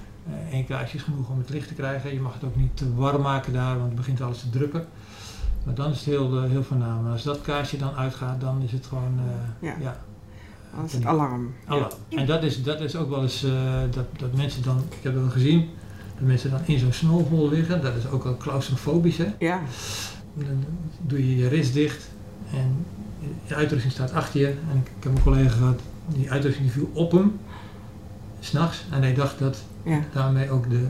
Eén 0.51 0.67
kaarsje 0.67 0.97
is 0.97 1.03
genoeg 1.03 1.29
om 1.29 1.39
het 1.39 1.49
licht 1.51 1.69
te 1.69 1.75
krijgen. 1.75 2.15
Je 2.15 2.21
mag 2.21 2.35
het 2.35 2.45
ook 2.45 2.57
niet 2.57 2.77
te 2.77 2.95
warm 2.95 3.23
maken 3.23 3.53
daar, 3.53 3.75
want 3.77 3.87
het 3.87 3.97
begint 3.97 4.21
alles 4.21 4.39
te 4.39 4.51
druppen. 4.51 4.87
Maar 5.65 5.75
dan 5.75 5.91
is 5.91 5.97
het 5.97 6.05
heel, 6.07 6.37
eh, 6.43 6.51
heel 6.51 6.63
voornaam. 6.63 7.07
Als 7.11 7.23
dat 7.23 7.41
kaarsje 7.41 7.77
dan 7.77 7.95
uitgaat, 7.95 8.41
dan 8.41 8.63
is 8.63 8.73
het 8.73 8.87
gewoon 8.87 9.19
eh, 9.19 9.69
Ja. 9.69 9.75
ja, 9.81 10.01
dat 10.77 10.85
is 10.87 10.93
het 10.93 11.05
alarm. 11.07 11.55
Hallo. 11.65 11.87
En 12.09 12.27
dat 12.27 12.43
is, 12.43 12.63
dat 12.63 12.81
is 12.81 12.97
ook 12.97 13.11
wel 13.11 13.23
eens 13.23 13.45
eh, 13.45 13.81
dat, 13.91 14.05
dat 14.19 14.35
mensen 14.37 14.63
dan, 14.63 14.79
ik 14.91 15.03
heb 15.03 15.15
wel 15.15 15.29
gezien, 15.29 15.69
dat 16.19 16.27
mensen 16.27 16.51
dan 16.51 16.61
in 16.65 16.79
zo'n 16.79 16.93
snowball 16.93 17.49
liggen. 17.49 17.83
Dat 17.83 17.97
is 17.97 18.09
ook 18.11 18.25
wel 18.25 18.37
claustrofobisch. 18.37 19.17
Hè? 19.19 19.27
Ja, 19.39 19.61
Dan 20.35 20.65
doe 21.03 21.29
je 21.29 21.37
je 21.37 21.49
rits 21.49 21.73
dicht 21.73 22.11
en 22.53 22.85
je 23.47 23.55
uitrusting 23.55 23.93
staat 23.93 24.13
achter 24.13 24.41
je. 24.41 24.47
En 24.47 24.77
ik, 24.85 24.87
ik 24.99 25.05
heb 25.05 25.17
een 25.17 25.23
collega 25.23 25.49
gehad, 25.51 25.81
die 26.07 26.31
uitrusting 26.31 26.73
viel 26.73 26.91
op 26.93 27.13
hem, 27.13 27.39
s'nachts. 28.41 28.85
En 28.91 29.01
hij 29.03 29.15
dacht 29.15 29.39
dat 29.39 29.63
ja, 29.83 30.01
daarmee 30.13 30.51
ook 30.51 30.71
de, 30.71 30.87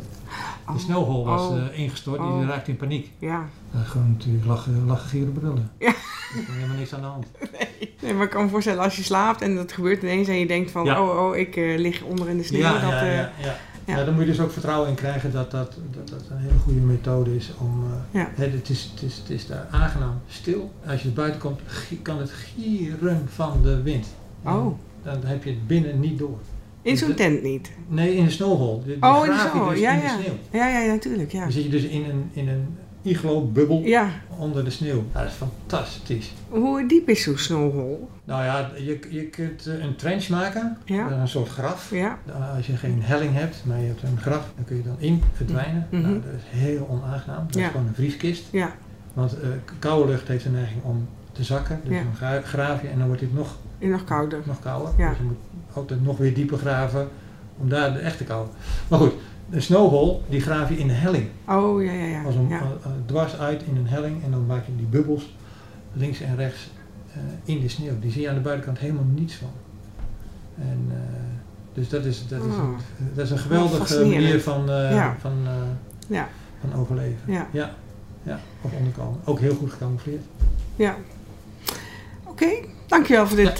Oh. 0.68 0.74
de 0.74 0.80
snowhole 0.80 1.24
was 1.24 1.40
Oh. 1.48 1.58
eh, 1.58 1.78
ingestort. 1.78 2.20
Oh. 2.20 2.38
Die 2.38 2.46
raakte 2.48 2.70
in 2.70 2.76
paniek. 2.76 3.10
ja. 3.18 3.44
Dat 3.72 3.82
is 3.82 3.88
gewoon 3.88 4.10
natuurlijk 4.10 4.44
lachen, 4.44 4.86
lachen 4.86 5.08
gieren, 5.08 5.32
brullen. 5.32 5.70
Ja. 5.78 5.94
Er 6.32 6.40
is 6.40 6.54
helemaal 6.54 6.76
niks 6.76 6.94
aan 6.94 7.00
de 7.00 7.06
hand. 7.06 7.26
Nee, 8.00 8.14
maar 8.14 8.24
ik 8.24 8.30
kan 8.30 8.44
me 8.44 8.50
voorstellen 8.50 8.82
als 8.82 8.96
je 8.96 9.02
slaapt 9.02 9.40
en 9.42 9.54
dat 9.54 9.72
gebeurt 9.72 10.02
ineens 10.02 10.28
en 10.28 10.38
je 10.38 10.46
denkt 10.46 10.70
van, 10.70 10.84
Ja. 10.84 11.02
oh, 11.02 11.26
oh, 11.26 11.36
ik 11.36 11.56
eh, 11.56 11.78
lig 11.78 12.02
onder 12.02 12.28
in 12.28 12.36
de 12.36 12.42
sneeuw. 12.42 12.60
Ja, 12.60 12.72
dat, 12.72 12.80
ja, 12.90 13.00
eh, 13.00 13.06
ja, 13.16 13.30
ja. 13.40 13.56
ja. 13.86 13.96
Ja, 13.98 14.04
dan 14.04 14.14
moet 14.14 14.22
je 14.24 14.28
dus 14.30 14.40
ook 14.40 14.50
vertrouwen 14.52 14.88
in 14.88 14.94
krijgen 14.94 15.32
dat 15.32 15.50
dat, 15.50 15.76
dat, 15.90 16.08
dat 16.08 16.22
een 16.30 16.36
hele 16.38 16.58
goede 16.64 16.80
methode 16.80 17.36
is 17.36 17.50
om. 17.60 17.84
eh, 17.84 18.20
Ja. 18.20 18.30
hè, 18.34 18.48
het, 18.48 18.68
is, 18.68 18.90
het, 18.94 19.02
is, 19.02 19.16
het 19.16 19.30
is 19.30 19.46
daar 19.46 19.66
aangenaam 19.70 20.20
stil. 20.28 20.72
Als 20.86 21.02
je 21.02 21.08
buiten 21.08 21.40
komt, 21.40 21.60
kan 22.02 22.18
het 22.18 22.30
gieren 22.30 23.28
van 23.34 23.60
de 23.62 23.82
wind. 23.82 24.06
Oh. 24.44 24.66
Dan 25.02 25.18
heb 25.24 25.44
je 25.44 25.50
het 25.50 25.66
binnen 25.66 26.00
niet 26.00 26.18
door. 26.18 26.38
In 26.82 26.96
zo'n 26.96 27.14
tent 27.14 27.42
niet. 27.42 27.70
Nee, 27.88 28.14
in 28.16 28.24
de 28.24 28.30
snowhole. 28.30 28.80
Oh, 29.00 29.24
in 29.26 29.30
de 29.32 29.38
snowhole, 29.38 29.70
dus 29.70 29.80
ja, 29.80 29.92
in 29.92 29.98
de 30.00 30.04
ja. 30.06 30.18
sneeuw. 30.22 30.34
Ja, 30.52 30.68
ja, 30.80 30.92
natuurlijk, 30.92 31.32
ja. 31.32 31.40
Dan 31.40 31.52
zit 31.52 31.62
je 31.64 31.70
dus 31.70 31.82
in 31.84 32.04
een, 32.04 32.30
in 32.32 32.48
een 32.48 32.76
iglo-bubbel 33.04 33.80
Ja, 33.84 34.08
onder 34.38 34.64
de 34.64 34.70
sneeuw. 34.70 35.04
Ja, 35.14 35.20
dat 35.22 35.30
is 35.30 35.36
fantastisch. 35.36 36.32
hoe 36.48 36.86
diep 36.88 37.08
is 37.08 37.22
zo'n 37.22 37.38
snowhole? 37.38 37.98
Nou 38.24 38.44
ja, 38.44 38.70
je, 38.76 38.98
je 39.10 39.22
kunt 39.26 39.66
eh, 39.66 39.82
een 39.84 39.96
trench 39.96 40.28
maken, 40.28 40.76
Ja, 40.84 41.10
een 41.10 41.28
soort 41.28 41.48
graf. 41.48 41.90
ja, 41.90 42.18
Uh, 42.28 42.56
Als 42.56 42.66
je 42.66 42.76
geen 42.76 43.02
helling 43.02 43.34
hebt, 43.34 43.62
maar 43.64 43.80
je 43.80 43.86
hebt 43.86 44.02
een 44.02 44.18
graf, 44.20 44.52
dan 44.56 44.64
kun 44.64 44.76
je 44.76 44.82
dan 44.82 44.96
in 44.98 45.22
verdwijnen. 45.32 45.86
Mhm. 45.90 46.02
Nou, 46.02 46.14
dat 46.14 46.32
is 46.32 46.58
heel 46.60 46.86
onaangenaam. 46.90 47.44
Dat 47.46 47.54
Ja. 47.54 47.64
is 47.66 47.70
gewoon 47.70 47.86
een 47.86 47.94
vrieskist. 47.94 48.44
ja, 48.50 48.72
Want 49.12 49.40
eh, 49.40 49.48
koude 49.78 50.10
lucht 50.12 50.28
heeft 50.28 50.44
een 50.44 50.52
neiging 50.52 50.82
om 50.82 51.08
te 51.32 51.44
zakken. 51.44 51.80
Dus 51.84 51.96
Ja. 51.96 52.02
dan 52.02 52.14
gra- 52.16 52.40
graaf 52.40 52.82
je 52.82 52.88
en 52.88 52.98
dan 52.98 53.06
wordt 53.06 53.22
dit 53.22 53.34
nog, 53.34 53.56
en 53.78 53.90
nog 53.90 54.04
kouder. 54.04 54.40
nog 54.44 54.60
kouder. 54.60 54.92
Ja. 54.98 55.08
Dus 55.08 55.18
je 55.18 55.24
moet 55.24 55.36
altijd 55.72 56.04
nog 56.04 56.16
weer 56.18 56.34
dieper 56.34 56.58
graven 56.58 57.08
om 57.58 57.68
daar 57.68 57.92
de 57.92 57.98
echte 57.98 58.24
kou. 58.24 58.46
Maar 58.88 58.98
goed, 58.98 59.12
een 59.54 59.62
snowhole, 59.62 60.18
die 60.28 60.40
graaf 60.40 60.68
je 60.68 60.76
in 60.78 60.86
de 60.86 60.92
helling. 60.92 61.26
Oh, 61.48 61.84
ja, 61.84 61.92
ja, 61.92 62.04
ja. 62.04 62.22
Als 62.24 62.34
een, 62.34 62.48
ja. 62.48 62.60
eh, 62.60 62.66
eh, 62.66 62.90
dwars 63.06 63.38
uit 63.38 63.62
in 63.62 63.76
een 63.76 63.86
helling 63.86 64.24
en 64.24 64.30
dan 64.30 64.46
maak 64.46 64.66
je 64.66 64.76
die 64.76 64.86
bubbels 64.86 65.34
links 65.92 66.20
en 66.20 66.36
rechts 66.36 66.70
eh, 67.12 67.16
in 67.44 67.60
de 67.60 67.68
sneeuw. 67.68 67.98
Die 68.00 68.10
zie 68.10 68.22
je 68.22 68.28
aan 68.28 68.34
de 68.34 68.40
buitenkant 68.40 68.78
helemaal 68.78 69.04
niets 69.14 69.34
van. 69.34 69.50
En, 70.58 70.92
dus 71.72 71.88
dat 71.88 72.04
is, 72.04 72.28
dat, 72.28 72.38
is 72.44 72.52
Oh. 72.52 72.58
een, 72.58 72.76
dat 73.14 73.24
is 73.24 73.30
een 73.30 73.38
geweldige 73.38 73.76
Fascinerend. 73.76 74.14
manier 74.24 74.40
van, 74.40 74.64
Ja. 74.66 75.16
van, 75.20 75.32
Ja, 76.08 76.28
van 76.60 76.80
overleven. 76.80 77.16
ja, 77.32 77.48
Ja, 77.52 77.74
ja, 78.22 78.40
of 78.60 78.72
onderkomen. 78.72 79.20
Ook 79.24 79.40
heel 79.40 79.54
goed 79.54 79.70
gecamoufleerd. 79.72 80.22
ja. 80.76 80.96
Oké, 82.24 82.48
dankjewel 82.86 83.26
voor 83.26 83.36
dit, 83.36 83.56